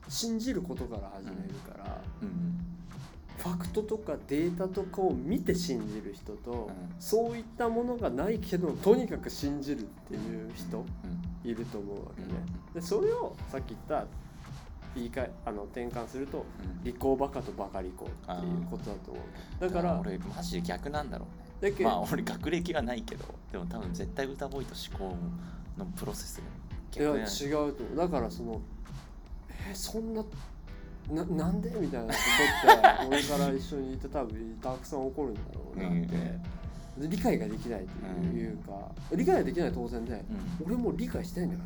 [0.07, 2.59] 信じることから始めるから、うん、
[3.39, 10.85] ファクトとかデータとかを見て信じる人と、うん、そういったものがないけどとにかく信じるっていう人
[11.45, 12.27] いると思うわけね。
[12.73, 14.05] でそれをさっき言った
[14.95, 16.45] 言い換えあの転換すると、
[16.83, 21.27] 利口バカとバカ利口っていうことだと思うだから俺マジで逆なんだろ
[21.61, 21.73] うね。
[21.81, 25.15] まあ俺学歴がないけどでも多分絶対歌ボーイと思考
[25.77, 26.41] のプロセス
[26.97, 28.61] がいや違うとだからその
[29.69, 30.23] えそんな
[31.11, 31.69] ななんで？
[31.79, 32.13] みたいな。
[32.13, 32.19] こ
[32.67, 36.15] とって俺から一緒にいて多分たくさん起こるんだろうなって、
[36.99, 41.63] うん、理解ができないというか、うん、理解ができない当然で、うん、俺も理解してないんだか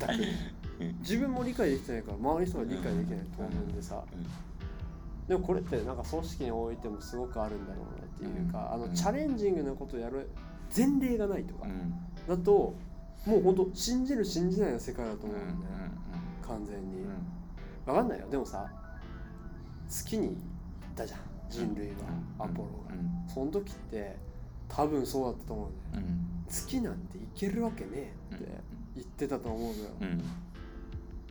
[0.00, 0.24] ら、全く。
[1.00, 4.02] 自分も理解できてないから周りの人が理解できない当然でさ、
[5.28, 10.28] でもこれってなんか組織においてもすごくあるんだろうなっていうか、あのチャレンジングなことをやる
[10.76, 11.68] 前例がないとか、
[12.28, 12.74] だと
[13.24, 15.52] もう本当信じる信じないの世界だと思うんだよ、
[16.48, 17.06] 完全に、
[17.86, 18.28] 分かんないよ。
[18.28, 18.70] でもさ
[19.88, 20.36] 月に行っ
[20.94, 21.20] たじゃん。
[21.50, 21.94] 人類は、
[22.38, 22.94] アポロが、
[23.28, 24.16] その時って
[24.68, 26.02] 多分そうだったと思うね、
[26.48, 28.46] 月なんて行けるわけねえって
[28.94, 29.74] 言ってたと思うのよ、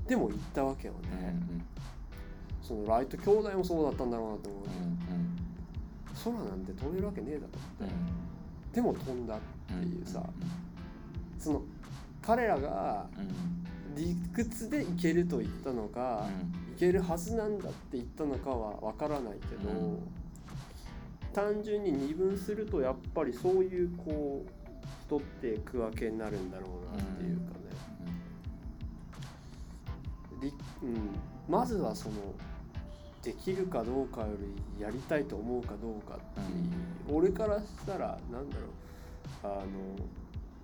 [0.08, 1.36] でも行ったわけよね、
[2.62, 4.64] そのライト兄弟もそうだったんだろうなと思う、
[6.24, 10.24] 空なんて飛べるわけねえだと思って、でも飛んだっていうさ、
[11.40, 11.64] その
[12.22, 13.08] 彼らが
[13.96, 16.28] 理屈で行けると言ったのか、
[16.76, 20.00] 行けるはずなんだって言ったのかは分からないけど、
[21.34, 24.50] 単純に二分するとやっぱりそういうこう
[25.04, 27.44] 太っていくわけになるんだろうなっていうか
[30.42, 30.52] ね、
[30.84, 31.16] うん、
[31.48, 32.16] まずはその
[33.24, 34.28] できるかどうかよ
[34.78, 36.44] りやりたいと思うかどうかってい
[37.14, 38.70] う、俺からしたらなんだろう。
[39.44, 39.64] あの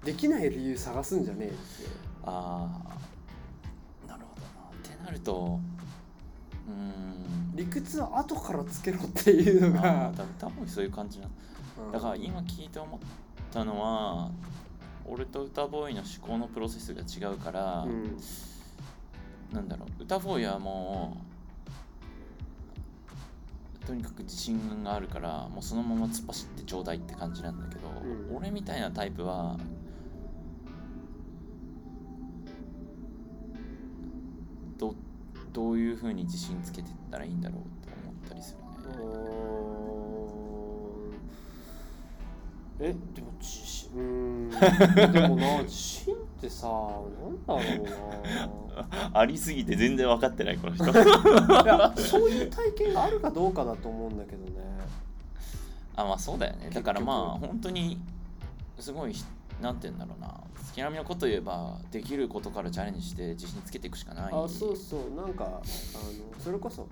[0.03, 1.57] できない理由探すんじゃねえって。
[2.23, 2.69] あ
[5.07, 5.59] なると
[6.67, 7.55] うん。
[7.55, 10.11] 理屈は後からつけろっていうのが。
[10.37, 11.27] 多分そういう感じな。
[11.93, 12.99] だから今聞いて思っ
[13.51, 14.31] たのは
[15.05, 18.17] 俺と歌ボーイの思考のプロセスが違うから、うん、
[19.53, 20.03] なんだろう。
[20.03, 21.17] 歌ボーイはも
[23.81, 27.87] うとにかく自信があるからもうそのまま突っ走ってちょうだいって感じなんだけど、
[28.29, 29.57] うん、俺みたいなタイプは
[35.57, 38.67] どういうふうに自信つけてったらいいんだろうって思ったりするね。
[42.79, 43.89] えでも自信？
[43.95, 43.99] う
[45.07, 47.83] んでもな自信ってさなんだろ
[48.75, 48.77] う
[49.09, 49.19] な。
[49.19, 50.85] ありすぎて全然分かってないこの人。
[50.85, 50.87] い
[51.65, 54.51] やそういう体験があるかどうかだと思うんだけどね。
[55.95, 56.69] あまあそうだよね。
[56.69, 57.99] だからまあ本当に
[58.77, 59.15] すごい
[59.59, 60.27] なんて言うんだろうな
[60.77, 64.33] 月並みのこと言えばできることからチャレンジして自信つけていくしかない。
[64.33, 65.15] あそうそう。
[65.15, 65.61] なんかあの
[66.39, 66.87] それこそ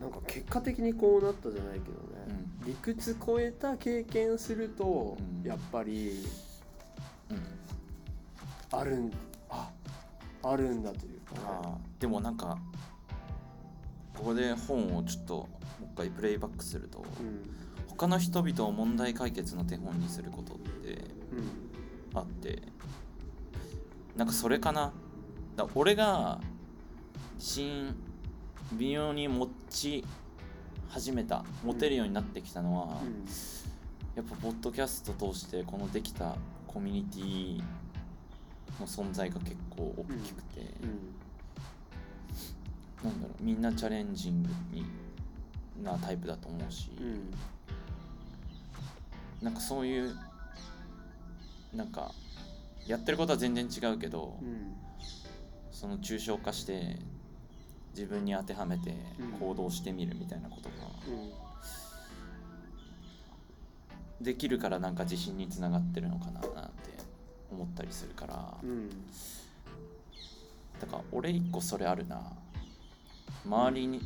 [0.00, 6.24] なんか結果的にこうなったじゃないけどね、うん、理屈超えた経験すると、やっぱり、
[7.30, 9.12] うん、あるん
[9.50, 9.70] あ
[10.42, 12.58] あるんだというか、ね、でもなんか
[14.16, 15.48] ここで本をちょっとも
[15.82, 17.42] う一回プレイバックすると、うん、
[17.88, 20.58] 他の人々を問題解決の手本にすること
[22.14, 22.62] あって、
[24.12, 24.92] うん、なんかそれかな。
[25.56, 26.40] だ俺が
[27.36, 27.94] 自信
[28.72, 30.04] 微妙に持ち
[30.88, 33.24] 始めた持てるようになってきたのは、うん、
[34.14, 36.36] やっぱポッドキャスト通してこのできた
[36.66, 37.62] コミュニティ
[38.80, 40.88] の存在が結構大きくて、うん。
[43.08, 44.84] うん、なんだろうみんなチャレンジングに
[45.82, 47.30] なタイプだと思うし、うん、
[49.42, 50.14] なんかそういう
[51.74, 52.12] なんか
[52.86, 54.74] やってることは全然違うけど、うん、
[55.70, 56.98] その抽象化して
[57.94, 58.94] 自分に当てはめて
[59.38, 60.74] 行動してみるみたいなことが、
[64.20, 66.50] できるからなんか自信につながってるのかななんて
[67.50, 68.34] 思ったりするから、
[70.80, 72.20] だから俺一個それあるな。
[73.46, 74.00] 周りに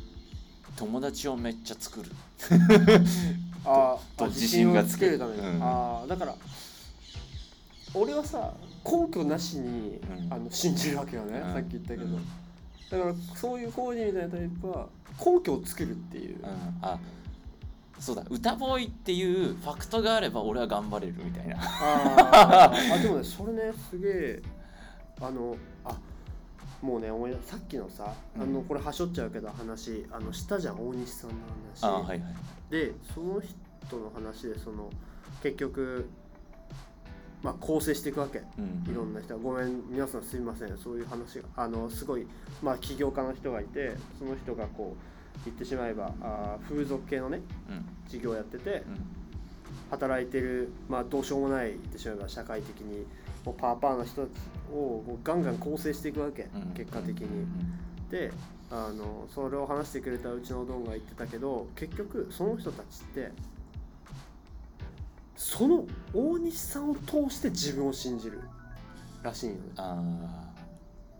[0.75, 2.11] 友達をめっちゃ作る。
[3.65, 5.19] ああ自信がつける。
[5.19, 6.35] ために、うん、ああだから
[7.95, 12.05] 俺はさ根拠なしに、うん、あの信じるわけよね、うん、さっき言ったけど、
[12.91, 14.87] だからそういう工事みたいなタイプは
[15.19, 16.47] 根拠を作るっていう、うん、
[16.81, 16.99] あ
[17.99, 18.23] そうだ。
[18.29, 21.57] 歌ボーイっていうファクトがあれば俺は頑張れるみたいな。
[21.59, 24.41] あ あでもねそれねすげえ
[25.21, 25.97] あのあ
[26.81, 31.35] もうね思いさっきのさ、うん、あのこれはしょっちゃうけど話あのしたじゃん大西さんの
[31.73, 31.83] 話。
[31.83, 32.35] あ、はいはい、
[32.69, 34.89] でその人の話でその
[35.41, 36.09] 結局
[37.45, 40.75] まあ、構成していくわけ、うん、いろんな人ごめん皆さんすみません。
[40.79, 42.25] そういう話があのすごい、
[42.63, 49.05] まあ、起業家の人がいてその人がこう言ってしまえばあ風俗系のね、うん、事業をやってて、うん、
[49.91, 53.05] 働いてる、まあ、どうしようもない言ってしまえば社会的に
[53.45, 54.31] もうパーパーな人たち
[54.73, 57.45] をガンガン構成していくわけ、結果的に。
[58.09, 58.31] で
[58.71, 63.31] あのそれを話してくれたうちのドンが言ってたけど結局その人たちって
[65.35, 68.41] その大西さんを通して自分を信じる
[69.21, 69.59] らしいよね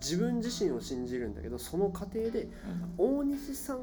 [0.01, 2.47] 自分自身を信じるんだけどその過程で、
[2.97, 3.79] 大西さんっ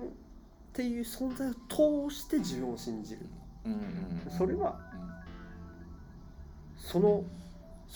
[0.72, 3.26] ていう存在を通して自分を信じる、
[3.64, 3.80] うんうん、
[4.30, 4.78] それは、
[6.76, 7.24] その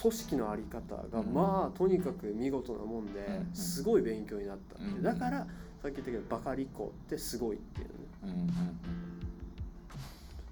[0.01, 3.20] 組織の在り方がまあとにかく見事なもんで
[3.55, 5.03] すごい勉強になったって。
[5.03, 5.47] だから
[5.82, 7.89] さっき言ったけどバカリコってすごいっていう
[8.26, 8.32] ね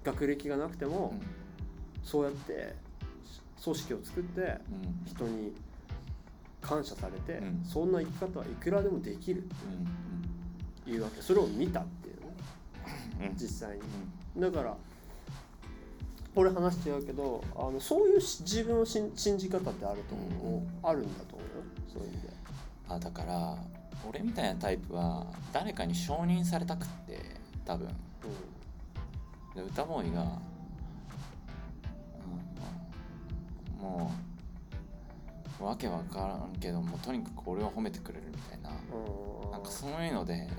[0.03, 1.13] 学歴がなくても
[2.05, 2.75] そうやって
[3.61, 4.57] 組織を作って
[5.05, 5.53] 人に
[6.61, 9.41] 感謝されてそんな生き方はいくらでもできるっ
[10.85, 11.21] ていうわけ。
[11.21, 13.33] それを見たっていうね。
[13.35, 14.41] 実際に。
[14.41, 14.77] だから
[16.35, 21.63] 俺話違うけどあのそういう自分を信じ方ってあると思う、うん、あるんだと思うよ。
[21.91, 22.29] そういう意味で。
[22.87, 23.57] あだから
[24.07, 27.19] 俺みたいなタイプは誰かに承認されたくって
[27.65, 27.87] 多分、
[29.55, 30.39] うん、で歌ボーイが、
[33.85, 34.11] も
[35.61, 40.49] うわけわからんけどもとにかく俺を褒めてくれるみたいな、うん、なんかそういうので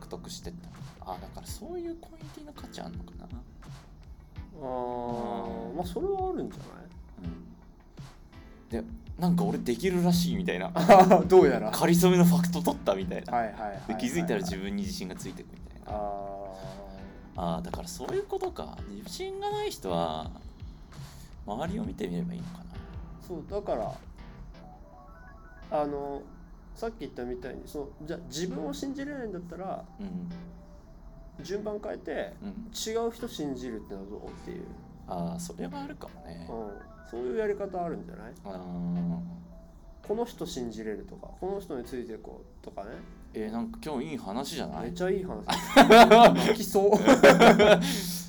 [0.00, 0.68] 獲得してった。
[1.12, 3.26] あだからそういうコミュニティの価値あんのかな。
[4.58, 4.66] あ
[5.76, 6.64] まあそれはあるんじゃな
[8.80, 10.70] い、うん、でなんか俺できるらしいみたいな。
[11.26, 11.70] どうやら。
[11.70, 13.32] かりそめのファクト取ったみたいな、
[13.96, 15.98] 気づいたら自分に自信がついてくみたいな。
[17.38, 18.76] ああだからそういうことか。
[19.04, 20.30] 自信がない人は
[21.46, 22.64] 周りを見てみればいいのかな。
[23.26, 23.92] そうだから
[25.70, 26.22] あの
[26.74, 30.02] さっき言ったみたいにそのじゃ自分を信じれないんだったら、う
[31.42, 32.34] ん、順番変えて、
[32.88, 34.62] 違う人信じるってのはどうっていう。
[35.08, 38.32] ああそれはあるかもね、うん、そういうやり方あるんじゃない？
[40.06, 42.90] この人信じれるとかこの人についていこうとかね。
[43.34, 44.82] えー、なんか今日いい話じゃない？
[44.84, 45.44] めっちゃいい話。
[46.46, 46.90] 泣きそう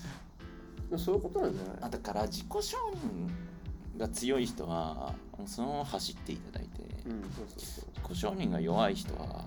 [0.95, 2.77] そういうことなんじゃないあだから自己承
[3.95, 5.13] 認が強い人は
[5.45, 7.85] そのまま走っていただいて、うん、そうそうそう。
[7.95, 9.45] 自己承認が弱い人は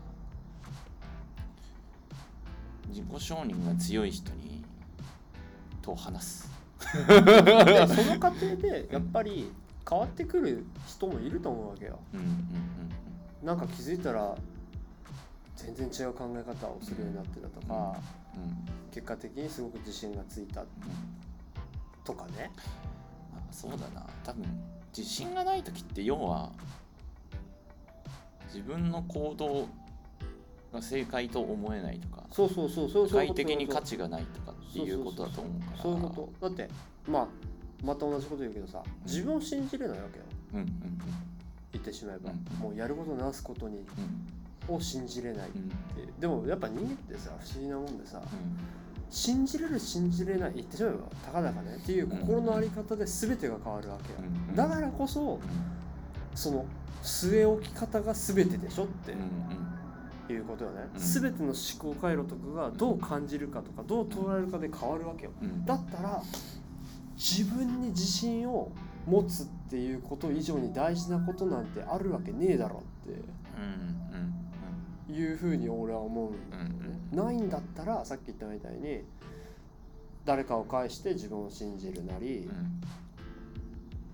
[2.88, 4.64] 自己承認が強い人に
[5.80, 6.51] と話す。
[6.80, 9.53] その過程でやっぱり
[9.88, 14.34] 変わってくる人もいると思うわけよ、うんうんうん、なんか気づいたら
[15.57, 17.97] 全然違う考え方をするようになってたとか、
[18.34, 18.57] うんうん、
[18.91, 20.64] 結果的にすごく自信がついた
[22.12, 22.50] とかね、
[23.34, 24.07] あそうだな。
[24.24, 24.45] 多分
[24.96, 26.50] 自信がない時って要は
[28.46, 29.68] 自分の行動
[30.72, 35.82] が正解と思えないとかそうそうそうそう快適に価値がないとかっていうことだと思うから。
[35.82, 36.49] そういうこと。
[36.49, 36.68] だって
[37.07, 37.28] まあ
[37.84, 40.24] また同じこと言うけどさ自分を信じれないわけよ、
[40.54, 40.99] うんうんうん、
[41.72, 43.87] 言ってしまえば、うんうん、もうやることなすことに、
[44.68, 48.26] うん、を信じれないって、うん、でもやっぱ人間ってさ不思議なもんでさ、うん、
[49.11, 55.41] 信じれる信じれない言ってしまえばたかだかねっていう心の在り方で全てが変わるわけよ、うん、だからこそ、
[56.34, 56.64] その
[57.03, 59.26] 据え置き方が全てでしょって、うんうん。
[60.32, 66.22] いうことよね、うん、全ての思考回路とかがどう感じるかとかどう捉えるかで変わるわけよ、うん、だったら
[67.16, 68.70] 自分に自信を
[69.07, 73.20] 持つっていうこと以上に大事なことなんてあるわけねえだろって
[75.11, 76.32] いうふうに俺は思う
[77.14, 79.03] ないんだったらさっき言ったみたいに
[80.24, 82.49] 誰かを介して自分を信じるなり、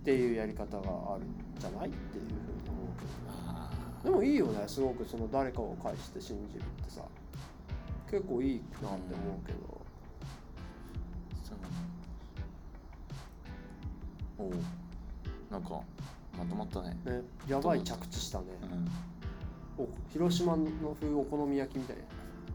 [0.01, 1.29] っていうやり方があるん
[1.59, 1.89] じゃない？
[1.89, 2.87] っていうふうに思う。
[4.03, 7.03] けどでもいいよねすごくその誰かを介して信じるってさ。
[8.09, 9.59] 結構いいなって思うけど、
[14.39, 14.51] うん、お
[15.51, 15.81] なんか
[16.39, 16.97] まとまったね。
[17.05, 18.89] ねやばい着地したね、うん、
[19.79, 20.67] お広島の
[21.01, 22.03] 風お好み焼きみたいな。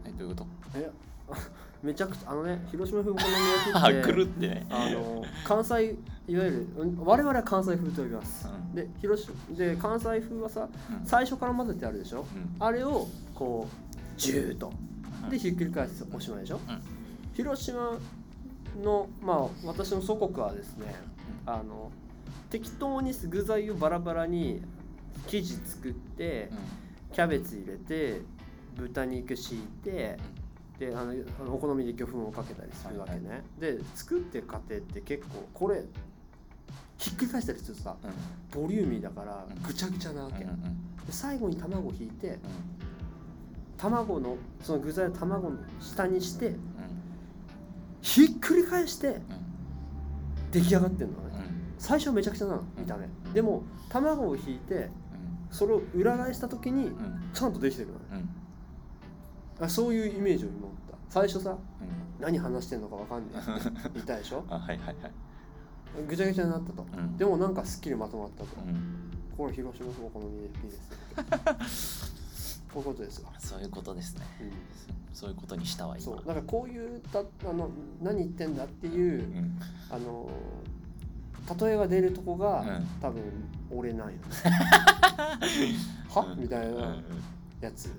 [0.06, 0.78] えどういうこと？
[0.78, 0.90] え
[1.82, 4.66] めちゃくちゃあのね広島風お好み焼きって るってね。
[4.70, 5.96] あの関西
[6.28, 6.68] いわゆる
[7.04, 10.68] 我々は関西風と呼びます、うん、で広島で関西風はさ、
[11.00, 14.72] うん、最初から混ぜてあるでしょ、うん、あれをこうジューと。
[15.30, 16.60] でひっくり返すおしまいでしょ、
[17.34, 17.96] 広島
[18.82, 20.96] のまあ私の祖国はですね
[21.46, 21.92] あの
[22.50, 24.62] 適当に具材をバラバラに
[25.28, 26.50] 生地作って、
[27.12, 28.20] キャベツ入れて
[28.76, 30.18] 豚肉敷いて、
[30.78, 33.42] であのお好みで魚粉をかけたりするわけね、はいは
[33.74, 35.82] い、で作ってる過程って結構これ
[36.96, 40.68] ひっくり返したりするとさ、うん、ボリューミーだからぐちゃぐちゃなわけ、うんうん、で
[41.10, 42.38] 最後に卵を引いて、うん、
[43.76, 46.54] 卵のその具材を卵の下にして、
[48.00, 49.20] ひっくり返して
[50.50, 51.44] 出来上がってんのね、
[51.78, 54.88] 最初めちゃくちゃなの見た目、でも卵を引いて
[55.52, 56.90] それを裏返した時に
[57.32, 58.24] ちゃんとできてるのね、
[59.60, 60.96] あそういうイメージを今思った。
[61.08, 61.58] 最初さ、うん、
[62.18, 63.88] 何話してんのか分かんない。
[63.88, 64.44] っていたでしょ？
[64.48, 64.96] あはいはいはい。
[66.08, 73.30] ぐちゃぐちゃになったと、うん、でもなんかすっきりまとまったと、うん、これ広島のお好み焼きですこういうことですわ。
[73.38, 74.52] そういうことですね、うん、
[75.12, 76.04] そういうことにしたわ今。
[76.04, 76.16] そう。
[76.16, 77.68] だからこういうたあの
[78.00, 79.50] 何言ってんだっていう、
[79.90, 80.30] あの
[81.60, 83.22] 例えが出るとこが、うん、多分
[83.72, 84.20] 折れないの。
[86.14, 86.34] は？
[86.36, 86.96] みたいな
[87.60, 87.90] やつ、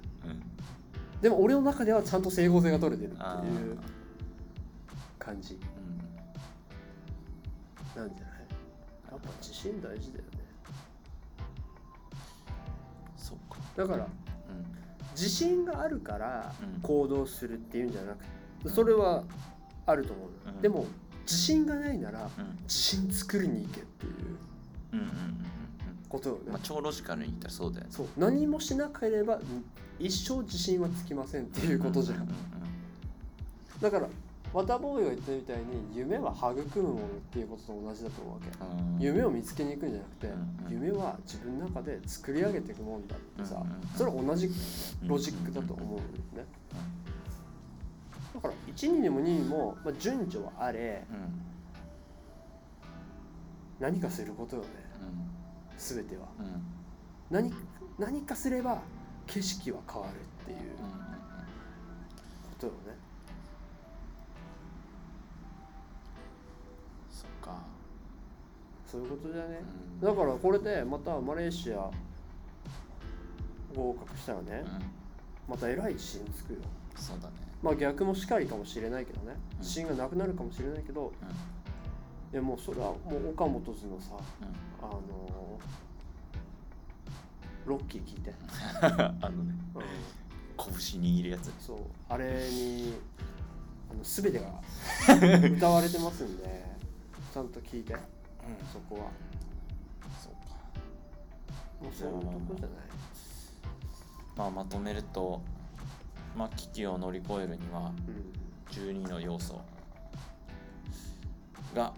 [1.21, 3.77] でも俺の中ではちゃんと整合性が取れてるっていう
[5.17, 5.59] 感じ、
[7.95, 8.33] なんじゃない？
[9.11, 10.31] やっぱ自信大事だよね。
[13.17, 13.57] そっか。
[13.75, 14.11] だから、うん、
[15.11, 18.25] 自信があるから行動するっていうんじゃなく
[18.63, 19.23] て、それは
[19.85, 20.85] あると思う、うん、でも
[21.23, 22.29] 自信がないなら、
[22.63, 24.13] 自信作りに行けっていう
[26.13, 27.91] ことよね、まあ、超ロジカルに言ったらそうだよね。
[27.91, 28.07] そう。
[28.17, 29.39] 何もしなければ
[29.99, 32.29] 一生自信はつきませんっていうことじゃん,、
[33.81, 34.07] だから
[34.53, 35.63] ワタボーイが言ったみたいに
[35.95, 38.39] 夢は育むものっていうことと同じだと思うわ
[38.99, 40.27] け、夢を見つけに行くんじゃなくて、
[40.69, 43.63] 夢は自分の中で作り上げていくもんだってさ、
[43.95, 44.51] それは同じ
[45.03, 46.45] ロジックだと思うんね、
[48.35, 51.03] だから1にでも2にも、まあ、順序はあれ、
[53.79, 54.67] 何かすることよね、
[55.77, 56.27] 全ては、
[57.29, 57.51] 何
[57.97, 58.81] 何かすれば
[59.27, 60.85] 景色は変わるっていうこ
[62.59, 62.77] とよね、
[68.93, 69.63] そういうことだね、
[70.01, 71.89] うん、だからこれでまたマレーシア
[73.75, 74.63] 合格したらね、
[75.47, 76.59] うん、またえらい自信つくよ。
[76.95, 77.33] そうだね。
[77.63, 81.11] まあ逆もしかりかもしれないけどね、自信がなくなるかもしれないけど、
[81.62, 81.62] い
[82.35, 84.17] やもうそれはもう岡本図のさ、
[84.81, 85.59] あの
[87.65, 88.33] ロッキー聞いて。
[89.21, 89.83] あのね、うん、
[90.57, 91.53] 拳握るやつ。
[91.59, 91.77] そう。
[92.09, 92.95] あれに
[93.91, 96.65] あの全てが 歌われてますんで
[97.33, 97.93] ちゃんと聞いて。
[97.93, 97.99] うん。
[98.71, 99.11] そこは。
[100.21, 100.55] そうか。
[101.81, 102.77] もうそういうとこじゃない。
[104.35, 105.41] まあまとめると
[106.35, 107.91] まあ危機を乗り越えるには
[108.71, 109.61] 12の要素
[111.75, 111.93] が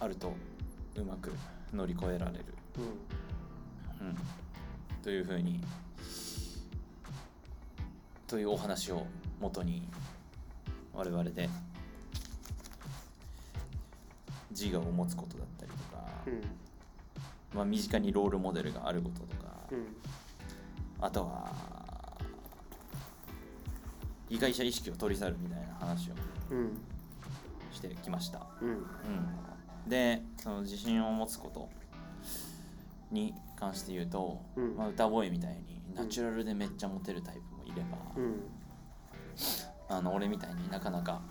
[0.00, 0.34] あると
[0.96, 1.32] うまく
[1.72, 2.44] 乗り越えられる、
[4.00, 4.16] うん、うん、
[5.02, 5.60] というふうに
[8.26, 9.06] というお話を
[9.40, 9.88] もとに
[10.92, 11.48] 我々で
[14.50, 16.42] 自我を持つことだったりとか、うん、
[17.54, 19.86] まあ、身近にロールモデルがあることとか、うん、
[21.00, 21.52] あとは
[24.28, 26.14] 被害者意識を取り去るみたいな話を
[27.72, 28.46] してきました。
[28.60, 28.78] うん、うん、
[29.88, 31.68] でその自信を持つこと
[33.10, 34.40] に関して言うと、
[34.76, 37.98] まあ、歌声みたいにナチュラルでめっちゃモテるタイプもいれば、
[39.88, 41.22] あの俺みたいになかなか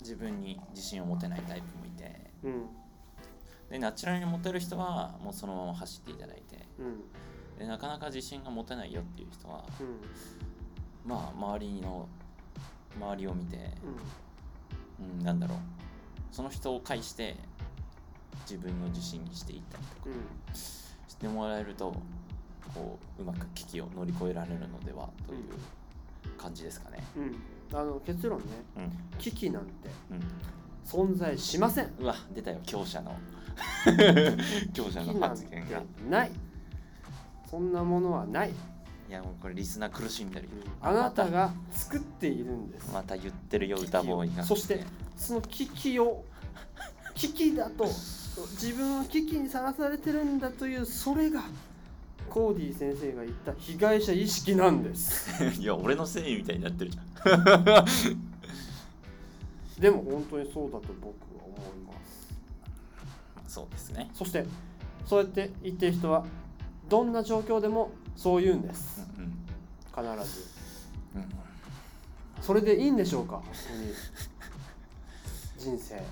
[0.00, 2.66] 自分に自信を持てないタイプもいて、うん、
[3.70, 12.08] でナチュラルに持てる人はもうそのまま走っていただいて、うん、でなかなか自信が持てないよっていう人は、うん、まあ周りの
[12.98, 15.58] 周りを見て、うんなんだろう。
[16.30, 17.36] その人を介して
[18.42, 21.94] 自分の自信にしていったりとか、してもらえると
[22.74, 25.40] こううまく危機を乗り越えられるのではという
[26.38, 27.02] 感じですかね。
[27.72, 28.44] あの結論ね、
[29.18, 29.70] 危機なんて、
[30.84, 31.92] 存在しません。
[32.00, 32.58] うわ出たよ。
[32.64, 33.14] 強者の。
[34.72, 36.30] 強者の発言がない。
[37.50, 38.50] そんなものはない。
[38.50, 40.50] いやもうこれリスナー苦しんでるよ、
[40.80, 42.92] あなたが作っているんです。
[42.92, 44.44] また言ってるよ歌ボーイが。
[44.44, 44.84] そして
[45.16, 46.24] その危機を
[47.20, 47.84] 危機だと
[48.52, 51.42] 自分は危機にさらされてるんだというそれが
[52.30, 55.28] コーディ先生が言った被害者意識なんです。
[55.60, 57.04] いや俺のせいみたいになってるじゃん。
[59.78, 61.06] でも本当にそうだと僕
[61.36, 61.92] は思いま
[63.46, 63.52] す。
[63.52, 64.10] そうですね。
[64.14, 64.46] そして
[65.04, 66.24] そうやって言ってる人は
[66.88, 69.30] どんな状況でもそう言うんです、うんうん、
[70.16, 70.46] 必ず、
[71.16, 71.24] うん、
[72.40, 73.36] それでいいんでしょうか？
[73.36, 73.92] 本当に。
[75.58, 76.02] 人生、うん、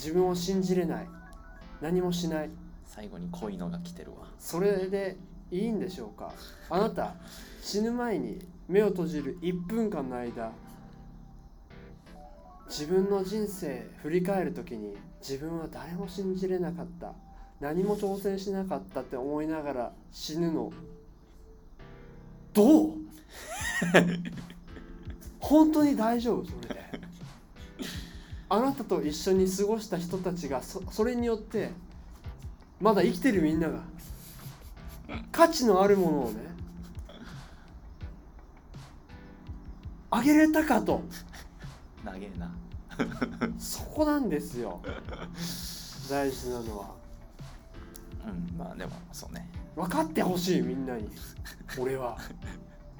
[0.00, 1.08] 自分を信じれない。
[1.82, 2.50] 何もしない。
[2.86, 4.26] 最後に恋のが来てるわ。
[4.38, 5.18] それで
[5.50, 6.32] いいんでしょうか。
[6.70, 7.14] あなた
[7.62, 10.52] 死ぬ前に目を閉じる1分間の間
[12.68, 17.12] 自分の人生振り返る時に自分は誰も信じれなかった。
[17.60, 20.72] 何も挑戦しなかったって思いながら死ぬの。
[22.54, 22.94] どう？
[25.38, 26.44] 本当に大丈夫？
[26.46, 26.74] それ。
[26.74, 26.79] で
[28.50, 31.70] あなたと一緒に過ごした人たちがそそれによって
[32.80, 33.80] まだ生きてるみんなが
[35.32, 36.50] 価値のあるものをね
[40.10, 41.02] あげれたかと。
[42.04, 42.52] 長えな。
[43.58, 44.80] そこなんですよ。
[46.10, 46.94] 大事なのは。
[48.26, 49.48] うんまあでもそうね。
[49.76, 51.08] 分かってほしいみんなに。
[51.78, 52.18] 俺は。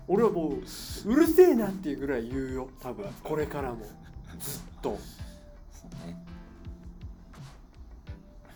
[0.06, 3.06] 俺はもううるせえなっていうぐらい言うよ多分。
[3.24, 3.84] これからも。
[4.38, 4.96] ずっと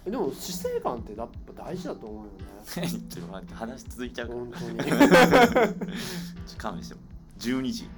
[0.04, 2.30] でも死生観ってやっぱ大事だと思うよ
[2.82, 2.88] ね。
[3.08, 4.28] ちょっと待って話続いちゃう。
[4.28, 4.78] から本当に。
[4.84, 4.98] ちょっ
[6.50, 7.00] と勘弁しても
[7.38, 7.88] 12時。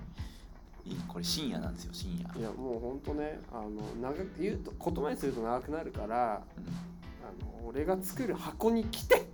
[1.09, 2.41] これ深夜なんですよ深夜。
[2.41, 3.71] いやもう本当ねあの
[4.01, 6.65] 長く言うと言葉にすると長くなるからうん。
[6.65, 9.29] あの俺が作る箱に来て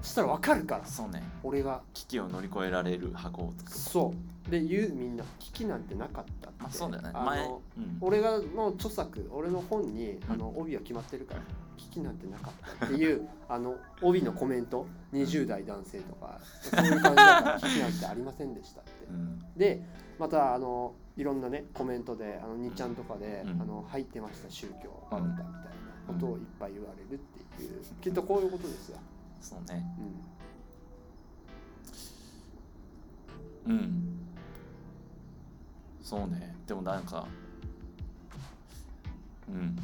[0.00, 0.86] そしたら分かるから。
[0.86, 1.22] そうね。
[1.42, 1.82] 俺が。
[1.92, 3.78] 危機を乗り越えられる箱を作る。
[3.78, 4.14] そ
[4.48, 4.50] う。
[4.50, 7.10] で言うみんな危機なんてなかったって、まあそうだよね。
[7.14, 11.42] あ前、のうん、俺がの著作俺の本にあの帯は決まってるから
[11.82, 18.90] 危機なんてなかったっていうあの帯のコメント20代男性とかそういう感じだから危機なんてありませんでしたって。
[19.10, 19.42] うん。
[19.56, 19.82] で
[20.18, 25.52] またあのいろんなねコメントであの2ちゃんとかで、うんあの入ってました宗教バブタみたいな
[26.06, 28.98] ことをいっぱい言われるっていうきっとこういうことですよ、
[29.40, 29.84] そうね。
[33.66, 34.18] うん、うん。
[36.00, 36.56] そうね。
[36.66, 37.26] でもなんか
[39.48, 39.76] うん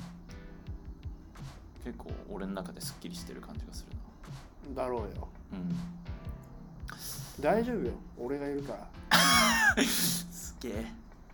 [1.85, 3.97] 結構俺の中ですっきりしてる感じがする
[4.75, 4.83] な。
[4.83, 5.29] だろうよ。
[5.53, 5.77] うん。
[7.41, 7.93] 大丈夫よ。
[8.19, 8.75] 俺がいるか
[9.11, 9.83] ら。
[9.85, 10.87] すげえ。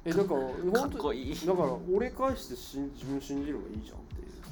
[0.05, 0.51] えだからかっ
[0.81, 1.47] 本当こいい。
[1.47, 4.51] だから俺返してしん自分信じればいいじゃんっていうさ。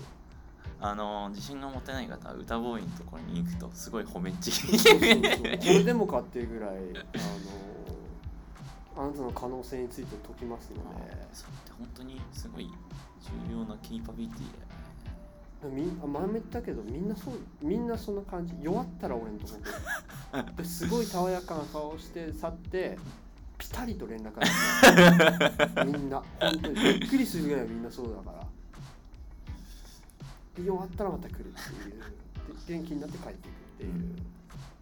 [0.80, 5.20] あの自信が持てない方は歌ボーイのところに行くとすごい褒めっちそうそうそう。
[5.20, 6.76] これでもかっていうぐらい
[8.96, 10.82] あのあなたの可能性について解きますので。
[11.32, 12.68] それって本当にすごい
[13.48, 14.71] 重要なキーパビリティだよね
[15.68, 18.54] みんあ前も言ったけどみんなそうみんなそんな感じ。
[18.60, 19.54] 弱ったら俺のとこ
[20.32, 22.98] ろでですごい爽やかな顔をして去って
[23.58, 24.34] ピタリと連絡
[25.74, 26.22] がみんな。
[26.40, 28.46] 本当にびっくりするぐらいみんなそうだから。
[30.56, 31.52] で弱ったらまた来るっていう。
[32.66, 33.92] で元気になって帰っていくっていう、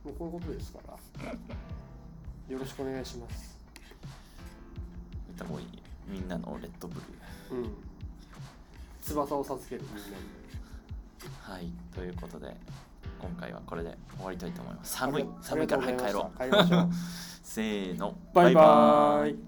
[0.05, 0.95] もうこういうことですから。
[2.49, 3.59] よろしくお願いします。
[5.37, 5.45] 歌
[6.09, 7.01] みんなのレッドブル。
[7.51, 7.71] ーうん。
[9.03, 10.05] 翼を授けるみんなに
[11.43, 12.57] はいということで
[13.21, 14.97] 今回はこれで終わりたいと思います。
[14.97, 16.39] 寒い寒いから早く帰ろう。
[16.39, 16.89] 帰りましょう。
[17.43, 19.39] せーのバイバーイ